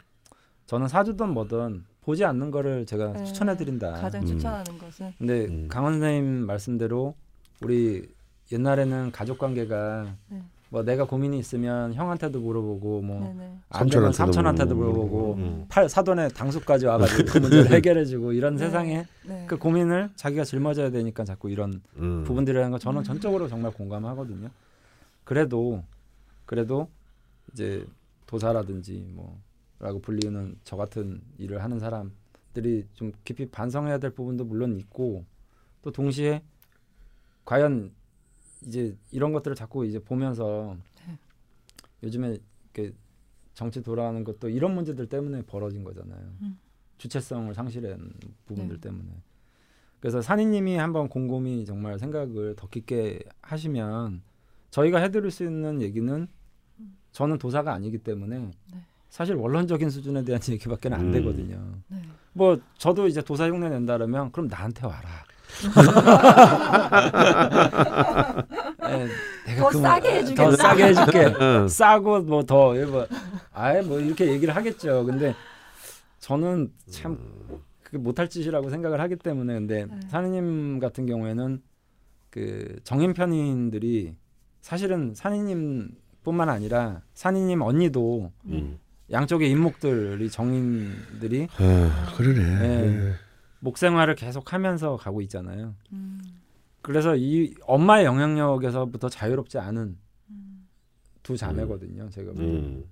[0.65, 3.23] 저는 사주든 뭐든 보지 않는 거를 제가 네.
[3.25, 3.93] 추천해드린다.
[3.93, 4.27] 가장 음.
[4.27, 5.67] 추천하는 것은 근데 음.
[5.67, 7.15] 강원 선생님 말씀대로
[7.61, 8.07] 우리
[8.51, 10.43] 옛날에는 가족 관계가 네.
[10.73, 13.17] 뭐 내가 고민이 있으면 형한테도 물어보고 뭐.
[13.17, 15.33] 안 되면 삼촌한테도 삼촌한테도 물어보고.
[15.35, 15.65] 음.
[15.69, 18.65] 팔 사돈의 당수까지 와가지고 그 문제를 해결해주고 이런 네.
[18.65, 19.45] 세상에 네.
[19.47, 22.23] 그 고민을 자기가 짊어져야 되니까 자꾸 이런 음.
[22.23, 23.03] 부분들이라는 거 저는 음.
[23.03, 24.49] 전적으로 정말 공감하거든요.
[25.23, 25.83] 그래도
[26.47, 26.87] 그래도
[27.51, 27.85] 이제
[28.25, 29.13] 도사라든지
[29.77, 35.23] 뭐라고 불리는 저 같은 일을 하는 사람들이 좀 깊이 반성해야 될 부분도 물론 있고
[35.83, 36.41] 또 동시에
[37.45, 37.91] 과연
[38.65, 41.17] 이제 이런 것들을 자꾸 이제 보면서 네.
[42.03, 42.37] 요즘에
[42.73, 42.93] 이렇게
[43.53, 46.19] 정치 돌아가는 것도 이런 문제들 때문에 벌어진 거잖아요.
[46.41, 46.57] 음.
[46.97, 48.13] 주체성을 상실한
[48.45, 48.81] 부분들 네.
[48.81, 49.09] 때문에.
[49.99, 54.21] 그래서 산이님이 한번 곰곰이 정말 생각을 더 깊게 하시면
[54.69, 56.27] 저희가 해드릴 수 있는 얘기는
[57.11, 58.85] 저는 도사가 아니기 때문에 네.
[59.09, 61.11] 사실 원론적인 수준에 대한 얘기밖에 안 음.
[61.11, 61.79] 되거든요.
[61.87, 62.01] 네.
[62.33, 65.23] 뭐 저도 이제 도사 흉내 낸다 그러면 그럼 나한테 와라.
[68.89, 69.07] 예,
[69.45, 70.49] 내가 더 그 싸게 뭐- 해주겠다.
[70.49, 71.33] 더 싸게 해줄게.
[71.41, 71.67] 응.
[71.67, 73.07] 싸고 뭐 더 뭐,
[73.51, 75.05] 아예 뭐 이렇게 얘기를 하겠죠.
[75.05, 75.35] 근데
[76.19, 77.17] 저는 참
[77.83, 79.99] 그게 못할 짓이라고 생각을 하기 때문에 근데 네.
[80.09, 81.61] 사느님 같은 경우에는
[82.29, 84.15] 그 정인 편인들이
[84.61, 88.79] 사실은 사느님뿐만 아니라 사느님 언니도 음.
[89.11, 92.41] 양쪽의 인목들이 정인들이 아, 그러네.
[92.59, 93.13] 네.
[93.63, 95.73] 목 생활을 계속 하면서 가고 있잖아요.
[95.93, 96.21] 음.
[96.81, 99.97] 그래서 이 엄마의 영향력에서부터 자유롭지 않은
[100.31, 100.67] 음.
[101.23, 102.09] 두 자매거든요.
[102.09, 102.49] 제가 보기엔.
[102.49, 102.83] 음.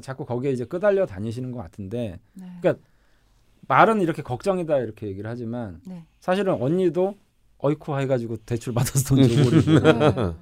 [0.00, 2.58] 자꾸 거기에 이제 끄달려 다니시는 것 같은데 네.
[2.60, 2.84] 그러니까
[3.66, 6.06] 말은 이렇게 걱정이다 이렇게 얘기를 하지만 네.
[6.20, 7.16] 사실은 언니도
[7.58, 10.34] 어이쿠 해가지고 대출 받아서 돈 네.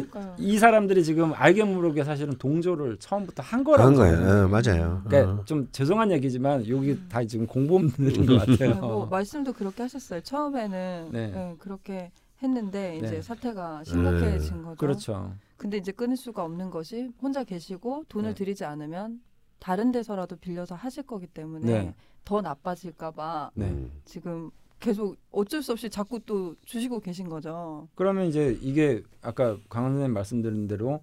[0.00, 0.36] 그러니까요.
[0.38, 4.44] 이 사람들이 지금 알게 모르게 사실은 동조를 처음부터 한 거라고 한 거예요.
[4.44, 5.02] 어, 맞아요.
[5.06, 5.44] 그러니까 어.
[5.44, 8.74] 좀 죄송한 얘기지만 여기 다 지금 공범들인 것 같아요.
[8.74, 10.20] 네, 뭐 말씀도 그렇게 하셨어요.
[10.20, 11.30] 처음에는 네.
[11.30, 12.10] 네, 그렇게
[12.42, 13.22] 했는데 이제 네.
[13.22, 14.76] 사태가 심각해진 거죠.
[14.76, 15.34] 그렇죠.
[15.56, 18.34] 근데 이제 끊을 수가 없는 것이 혼자 계시고 돈을 네.
[18.34, 19.20] 들이지 않으면
[19.60, 21.94] 다른 데서라도 빌려서 하실 거기 때문에 네.
[22.24, 23.66] 더 나빠질까봐 네.
[23.66, 23.90] 음.
[24.04, 24.50] 지금
[24.84, 27.88] 계속 어쩔 수 없이 자꾸 또 주시고 계신 거죠.
[27.94, 31.02] 그러면 이제 이게 아까 강원 선생님 말씀드린 대로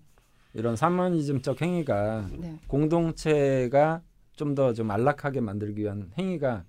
[0.54, 2.60] 이런 사모니즘적 행위가 네.
[2.68, 4.04] 공동체가
[4.36, 6.64] 좀더좀 안락하게 만들기 위한 행위가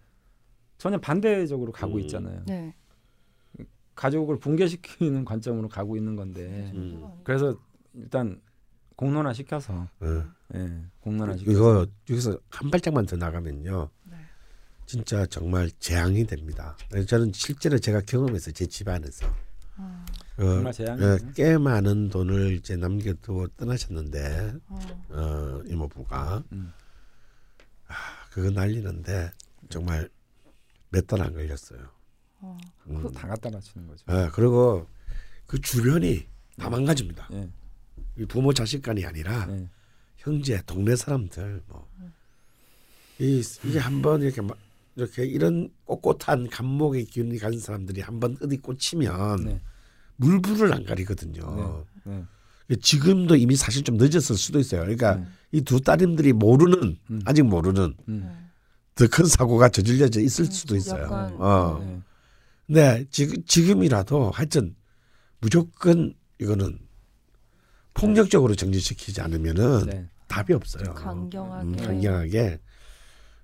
[0.79, 2.01] 전혀 반대적으로 가고 음.
[2.01, 2.45] 있잖아요.
[2.47, 2.75] 네.
[3.95, 7.05] 가족을 붕괴시키는 관점으로 가고 있는 건데 음.
[7.25, 7.55] 그래서
[7.93, 8.41] 일단
[8.97, 10.25] 공론화 시켜서 어.
[10.55, 13.91] 예, 공론화 시켜서 이거 여기서 한 발짝만 더 나가면요.
[14.93, 15.05] 네.
[15.05, 16.77] 진짜 정말 재앙이 됩니다.
[17.09, 19.27] 저는 실제로 제가 경험해서 제 집안에서
[19.77, 20.05] 아,
[20.37, 21.13] 어, 정말 재앙이에요.
[21.15, 24.79] 어, 꽤 많은 돈을 이제 남겨두고 떠나셨는데 어,
[25.09, 26.73] 어, 이모부가 음.
[27.89, 27.95] 아,
[28.31, 29.31] 그거 날리는데
[29.71, 30.09] 정말
[30.91, 31.81] 몇 달 안 걸렸어요.
[32.41, 32.59] 어.
[32.89, 32.97] 음.
[32.97, 34.05] 그거 다 갖다 바치는 거죠.
[34.07, 34.87] 아, 그리고
[35.47, 36.27] 그 주변이
[36.59, 37.29] 다 망가집니다.
[37.33, 37.49] 예,
[38.19, 39.69] 이 부모 자식 간이 아니라 예.
[40.19, 41.89] 형제, 동네 사람들 뭐
[43.19, 44.59] 이, 이게 한번 이렇게 막
[44.97, 49.61] 이렇게 이런 꼿꼿한 감목의 기운이 가진 사람들이 한번 어디 꽂히면 네,
[50.17, 51.85] 물불을 안 가리거든요.
[52.05, 54.83] 네, 지금도 이미 사실 좀 늦었을 수도 있어요.
[54.83, 55.27] 그러니까 네.
[55.53, 57.21] 이두 따님들이 모르는 음.
[57.25, 58.33] 아직 모르는 음, 네.
[58.95, 61.05] 더큰 사고가 저질려져 있을 수도 음, 있어요.
[61.05, 61.79] 약간, 어.
[61.81, 61.87] 네.
[61.87, 62.03] 네.
[62.67, 64.75] 네, 지금 지금이라도 하여튼
[65.41, 66.79] 무조건 이거는
[67.95, 70.09] 폭력적으로 정지시키지 않으면은 네.
[70.29, 70.95] 답이 없어요.
[70.95, 71.67] 강경하게.
[71.67, 72.61] 음, 강경하게.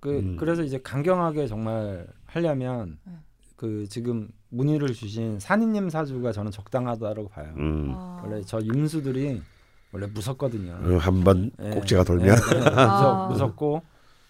[0.00, 0.36] 그 음.
[0.36, 3.12] 그래서 이제 강경하게 정말 하려면 네.
[3.56, 7.52] 그 지금 문의를 주신 산인님 사주가 저는 적당하다고 봐요.
[7.56, 7.92] 음.
[7.94, 8.22] 아.
[8.24, 9.42] 원래 저 임수들이
[9.92, 10.72] 원래 무섭거든요.
[10.72, 13.28] 어, 한번 예, 꼭지가 돌면 예, 예, 무섭, 아.
[13.28, 13.82] 무섭고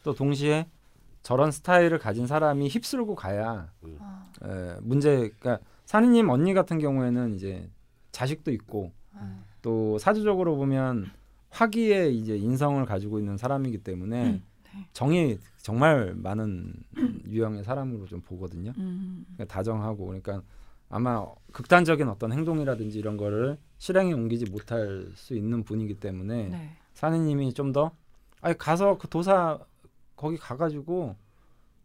[0.05, 0.67] 또 동시에
[1.23, 5.31] 저런 스타일을 가진 사람이 휩쓸고 가야 아, 에, 문제.
[5.39, 7.69] 그러니까 산이님 언니 같은 경우에는 이제
[8.13, 9.41] 자식도 있고 아.
[9.61, 11.11] 또 사주적으로 보면
[11.51, 14.43] 화기의 이제 인성을 가지고 있는 사람이기 때문에 음,
[14.75, 14.87] 네.
[14.93, 16.73] 정이 정말 많은
[17.27, 18.73] 유형의 사람으로 좀 보거든요.
[18.79, 20.43] 음, 그러니까 다정하고 그러니까
[20.89, 26.77] 아마 극단적인 어떤 행동이라든지 이런 거를 실행에 옮기지 못할 수 있는 분이기 때문에 네.
[26.95, 27.93] 사느님이 좀 더
[28.41, 29.59] 아니 가서 그 도사
[30.17, 31.17] 거기 가가지고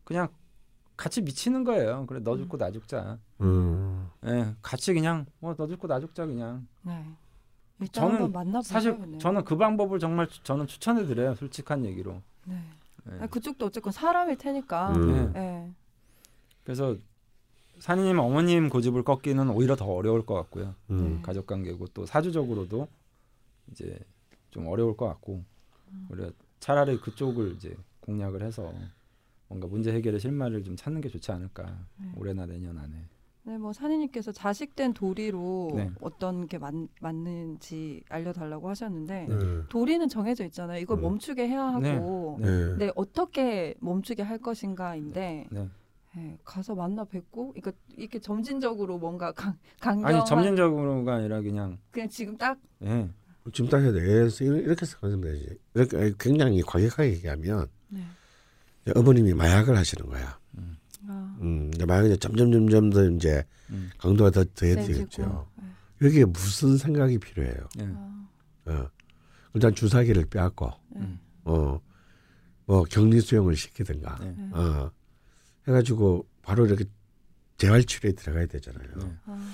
[0.03, 0.27] 그냥
[0.95, 2.05] 같이 미치는 거예요.
[2.05, 3.17] 그래 너 죽고 나 죽자.
[3.41, 4.07] 음.
[4.25, 6.67] 예, 같이 그냥 뭐너 죽고 나 죽자 그냥.
[6.83, 7.03] 네.
[7.81, 8.61] 일단 저는.
[8.63, 9.19] 사실 그냥.
[9.19, 11.33] 저는 그 방법을 정말 추- 저는 추천해 드려요.
[11.35, 12.21] 솔직한 얘기로.
[12.45, 12.61] 네.
[13.09, 13.11] 예.
[13.19, 14.95] 아니, 그쪽도 어쨌건 사람일 테니까.
[14.95, 15.33] 음.
[15.33, 15.39] 네.
[15.39, 15.71] 네.
[16.63, 16.97] 그래서
[17.79, 20.75] 사느님 어머님 고집을 꺾기는 오히려 더 어려울 것 같고요.
[20.89, 21.15] 음.
[21.17, 21.21] 네.
[21.21, 22.87] 가족 관계고 또 사주적으로도
[23.71, 23.99] 이제
[24.51, 25.43] 좀 어려울 것 같고
[25.91, 26.07] 음.
[26.09, 28.73] 우리가 차라리 그쪽을 이제 공략을 해서
[29.47, 31.63] 뭔가 문제 해결의 실마리를 좀 찾는 게 좋지 않을까
[31.97, 32.11] 네.
[32.15, 32.93] 올해나 내년 안에
[33.45, 35.91] 네, 뭐 산이님께서 자식된 도리로 네.
[35.99, 39.35] 어떤 게 맞, 맞는지 알려달라고 하셨는데 네.
[39.67, 40.79] 도리는 정해져 있잖아요.
[40.79, 41.01] 이걸 음.
[41.01, 42.47] 멈추게 해야 하고 네.
[42.47, 42.77] 네.
[42.77, 45.69] 네, 어떻게 멈추게 할 것인가인데 네.
[46.15, 52.07] 네, 가서 만나 뵙고 이거 이렇게 점진적으로 뭔가 강, 강경 아니 점진적으로가 아니라 그냥 그냥
[52.07, 53.09] 지금 딱 예.
[53.51, 53.99] 지금 딱 해야 돼.
[53.99, 55.57] 이렇게 이렇게 생각하면 되지.
[55.73, 58.01] 이렇게 굉장히 과격하게 얘기하면 네.
[58.95, 60.39] 어머님이 마약을 하시는 거야.
[61.07, 63.89] 아, 음, 이제 마약이 점점 점점 더 이제 음.
[63.97, 64.75] 강도가 더 세지고.
[64.75, 65.47] 더해지겠죠.
[65.57, 66.07] 네.
[66.07, 67.67] 여기에 무슨 생각이 필요해요?
[67.79, 67.83] 예.
[67.95, 68.25] 아,
[68.65, 68.89] 어.
[69.53, 71.01] 일단 주사기를 빼앗고 네.
[71.01, 71.19] 음.
[71.45, 71.79] 어,
[72.65, 74.35] 뭐 격리 수용을 시키든가 네.
[74.37, 74.49] 네.
[74.53, 74.91] 어,
[75.67, 76.85] 해가지고 바로 이렇게
[77.57, 78.87] 재활 치료에 들어가야 되잖아요.
[78.97, 79.13] 네.
[79.25, 79.53] 아,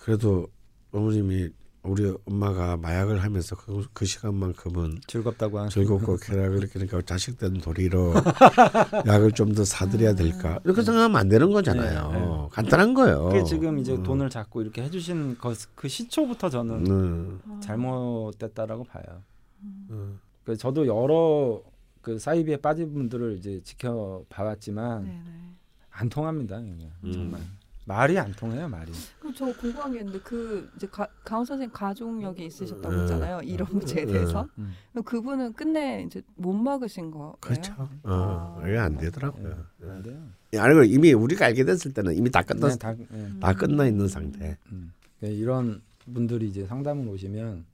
[0.00, 0.48] 그래도
[0.92, 1.50] 어머님이
[1.84, 8.14] 우리 엄마가 마약을 하면서 그, 그 시간만큼은 즐겁다고 하는 즐겁고 쾌락을 그러니까 자식된 도리로
[9.06, 12.12] 약을 좀 더 사드려야 될까 이렇게 생각하면 안 되는 거잖아요.
[12.12, 12.48] 네, 네.
[12.52, 13.24] 간단한 거예요.
[13.24, 14.02] 그게 지금 이제 음.
[14.02, 17.60] 돈을 잡고 이렇게 해주신 것, 그 시초부터 저는 음, 아.
[17.60, 19.04] 잘못됐다라고 봐요.
[19.90, 20.18] 음.
[20.44, 21.60] 그 저도 여러
[22.00, 25.54] 그 사이비에 빠진 분들을 이제 지켜봐왔지만 네, 네.
[25.90, 26.58] 안 통합니다.
[26.60, 27.12] 이게 음.
[27.12, 27.40] 정말
[27.84, 28.68] 말이 안 통해요.
[28.68, 28.92] 말이.
[29.18, 33.02] 그럼 저 궁금한 게 있는데 그 이제 가, 강원 선생님 가족력이 있으셨다고 네.
[33.02, 33.40] 했잖아요.
[33.42, 34.46] 이런 문제에 대해서.
[34.58, 34.72] 음.
[35.04, 37.34] 그분은 끝내 이제 못 막으신 거예요?
[37.40, 37.72] 그렇죠.
[38.04, 38.62] 어, 아.
[38.68, 39.64] 이게 안 되더라고요.
[39.84, 39.90] 예.
[39.90, 40.22] 안 돼요.
[40.54, 40.58] 예.
[40.58, 43.32] 아니 그 이미 우리가 알게 됐을 때는 이미 다 끝났 네, 다, 예.
[43.40, 44.56] 다 끝나 있는 상태.
[44.70, 44.92] 음.
[45.20, 47.64] 이런 분들이 이제 상담을 오시면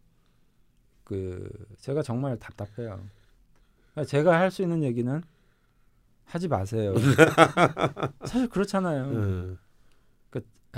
[1.04, 1.50] 그
[1.80, 2.98] 제가 정말 답답해요.
[3.92, 5.22] 그러니까 제가 할 수 있는 얘기는
[6.24, 6.94] 하지 마세요.
[8.24, 9.04] 사실 그렇잖아요.
[9.04, 9.59] 음.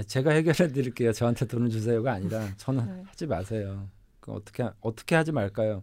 [0.00, 1.12] 아, 제가 해결해 드릴게요.
[1.12, 3.02] 저한테 돈을 주세요가 아니라 저는 네.
[3.06, 3.86] 하지 마세요.
[4.20, 5.82] 그 어떻게 하- 어떻게 하지 말까요?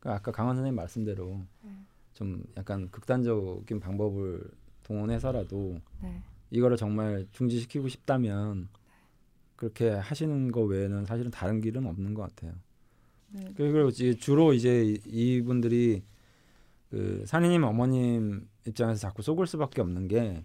[0.00, 1.70] 그 아까 강원 선생님 말씀대로 네.
[2.12, 4.42] 좀 약간 극단적인 방법을
[4.82, 6.20] 동원해서라도 네.
[6.50, 8.68] 이거를 정말 중지시키고 싶다면
[9.54, 12.52] 그렇게 하시는 거 외에는 사실은 다른 길은 없는 것 같아요.
[13.30, 13.52] 네.
[13.56, 16.02] 그리고 이제 주로 이제 이- 이분들이
[16.90, 20.44] 그 산이님 어머님 입장에서 자꾸 속을 수밖에 없는 게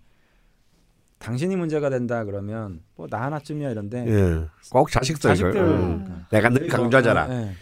[1.20, 4.48] 당신이 문제가 된다 그러면 뭐 나 하나쯤이야 이런데 예.
[4.72, 5.30] 꼭 자식들.
[5.30, 6.26] 자식들 음.
[6.32, 7.28] 내가 늘 강조하잖아.
[7.34, 7.54] 예.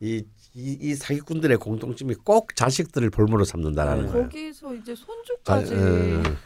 [0.00, 4.12] 이, 이, 이 사기꾼들의 공통점이 꼭 자식들을 볼모로 삼는다라는 네.
[4.12, 4.24] 거예요.
[4.24, 5.78] 거기서 이제 자, 손주까지 예.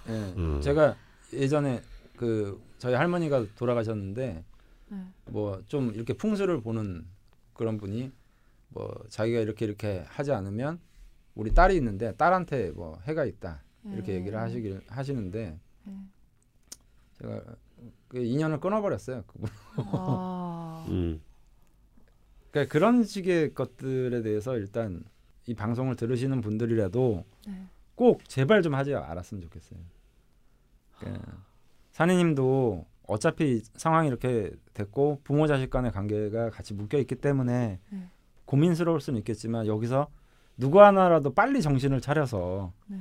[0.08, 0.12] 예.
[0.36, 0.60] 음.
[0.62, 0.96] 제가
[1.32, 1.82] 예전에
[2.16, 4.44] 그 저희 할머니가 돌아가셨는데
[4.90, 4.98] 네.
[5.26, 7.04] 뭐좀 이렇게 풍수를 보는
[7.54, 8.12] 그런 분이
[8.68, 10.78] 뭐 자기가 이렇게 이렇게 하지 않으면
[11.34, 13.62] 우리 딸이 있는데 딸한테 뭐 해가 있다
[13.92, 14.16] 이렇게 음.
[14.20, 15.92] 얘기를 하시길 하시는데 네.
[17.20, 17.42] 제가
[18.08, 19.24] 그 인연을 끊어버렸어요.
[19.26, 19.50] 그분.
[19.76, 21.20] 아, 음.
[22.50, 25.04] 그러니까 그런 식의 것들에 대해서 일단
[25.46, 27.66] 이 방송을 들으시는 분들이라도 네.
[27.94, 29.78] 꼭 제발 좀 하지 알았으면 좋겠어요.
[30.98, 31.24] 그러니까
[31.90, 38.10] 사내님도 어차피 상황이 이렇게 됐고 부모 자식 간의 관계가 같이 묶여 있기 때문에 네.
[38.44, 40.08] 고민스러울 수는 있겠지만 여기서
[40.56, 42.98] 누구 하나라도 빨리 정신을 차려서 네.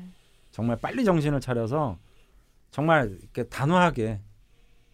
[0.51, 1.97] 정말 빨리 정신을 차려서
[2.78, 4.22] 정말 이렇게 단호하게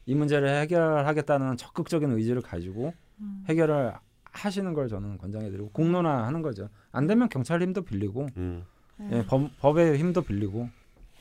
[0.05, 3.43] 이 문제를 해결하겠다는 적극적인 의지를 가지고 음.
[3.49, 6.69] 해결을 하시는 걸 저는 권장해드리고 공론화하는 거죠.
[6.93, 8.63] 안 되면 경찰 힘도 빌리고 음.
[8.95, 9.17] 네.
[9.17, 10.69] 예, 법, 법의 힘도 빌리고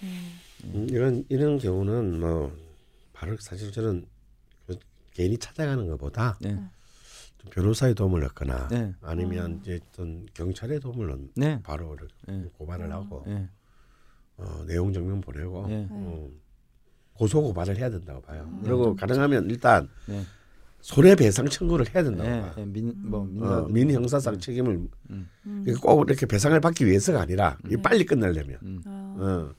[0.04, 0.38] 음.
[0.66, 2.56] 음, 이런 이런 경우는 뭐
[3.12, 4.06] 바로 사실 저는
[4.68, 4.78] 그
[5.14, 6.54] 개인이 찾아가는 것보다 네.
[7.38, 9.58] 좀 변호사의 도움을 얻거나 네, 아니면 음.
[9.62, 11.96] 이제 어떤 경찰의 도움을 얻 네, 바로
[12.28, 12.92] 네, 고발을 음.
[12.92, 13.48] 하고 네,
[14.36, 16.30] 어, 내용 증명 보내고 네, 어,
[17.14, 18.44] 고소 고발을 해야 된다고 봐요.
[18.48, 18.60] 음.
[18.64, 20.22] 그리고 가능하면 일단 네,
[20.80, 22.52] 손해배상 청구를 해야 된다고 네, 봐요.
[22.56, 23.42] 네, 민, 뭐 음.
[23.42, 24.72] 어, 민형사상 책임을
[25.10, 25.64] 음, 음.
[25.66, 27.82] 이게 꼭 이렇게 배상을 받기 위해서가 아니라 이 네.
[27.82, 28.82] 빨리 끝내려면 음.
[28.86, 29.54] 아, 어.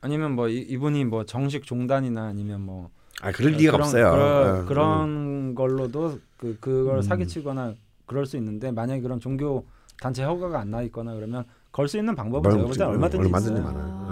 [0.00, 2.90] 아니면 뭐 이, 이분이 뭐 정식 종단이나 아니면 뭐
[3.22, 4.10] 아 그럴 리가 그런, 없어요.
[4.10, 7.02] 그런, 어, 그런 걸로도 그 그걸 음.
[7.02, 7.74] 사기치거나
[8.06, 9.64] 그럴 수 있는데 만약에 그런 종교
[10.00, 13.24] 단체 허가가 안 나 있거나 그러면 걸 수 있는 방법은 뭘 제가 볼때 뭐, 얼마든지
[13.24, 13.64] 얼마든지 있어요.
[13.64, 14.03] 많아요.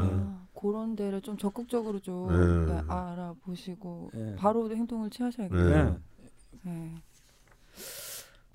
[0.62, 2.66] 아, 그런 데를 좀 적극적으로 좀 음.
[2.66, 4.36] 네, 알아보시고 네.
[4.36, 6.00] 바로 행동을 취하셔야겠네요.
[6.22, 6.70] 네.
[6.70, 6.94] 네.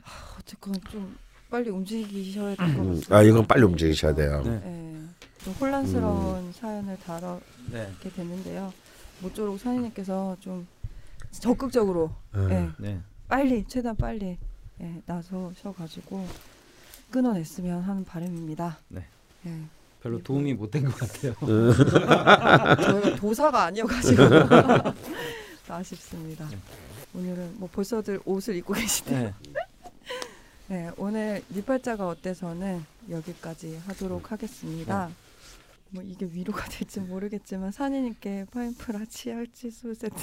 [0.01, 1.18] 하, 어쨌건 좀
[1.49, 3.18] 빨리 움직이셔야 될것 음, 같아요.
[3.18, 4.41] 아 이건 빨리 움직이셔야 돼요.
[4.43, 5.01] 네, 네.
[5.43, 7.39] 좀 혼란스러운 사연을 다뤄
[7.72, 8.74] 네, 됐는데요.
[9.22, 10.68] 모쪼록 선생님께서 좀
[11.32, 12.12] 적극적으로
[12.80, 13.01] 네.
[13.28, 14.38] 빨리 최대한 빨리
[14.80, 16.26] 예, 나서셔가지고
[17.12, 18.78] 끊어냈으면 하는 바람입니다.
[18.89, 19.03] 네.
[19.47, 19.76] 예.
[20.08, 21.34] 별로 도움이 못 된 것 같아요.
[22.82, 24.24] 저희가 도사가 아니어가지고
[25.68, 26.47] 아쉽습니다.
[26.49, 26.58] 네.
[27.14, 29.34] 오늘은 뭐 벌써들 옷을 입고 계시네요.
[29.34, 29.34] 네,
[30.68, 35.10] 네, 오늘 니팔자가 어때서는 여기까지 하도록 하겠습니다.
[35.89, 40.16] 뭐 이게 위로가 될지 모르겠지만 산이님께 파인프라 치약 치수 세트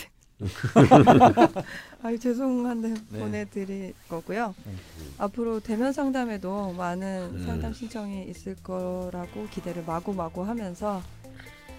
[2.02, 3.18] 아 죄송한데 네.
[3.18, 4.54] 보내드릴 거고요.
[4.64, 4.72] 네.
[5.18, 7.44] 앞으로 대면 상담에도 많은 음.
[7.46, 11.02] 상담 신청이 있을 거라고 기대를 마구마구 하면서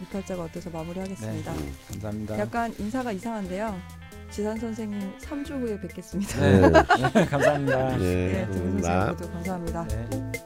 [0.02, 1.54] 이팔자가 어때서 마무리하겠습니다.
[1.54, 1.72] 네.
[1.92, 2.40] 감사합니다.
[2.40, 3.76] 약간 인사가 이상한데요.
[4.32, 6.40] 지산 선생님 3주 후에 뵙겠습니다.
[6.40, 6.60] 네.
[7.14, 7.98] 네, 감사합니다.
[7.98, 8.72] 네, 네, 두 분.
[8.76, 9.88] 모두 감사합니다.
[9.88, 10.45] 네.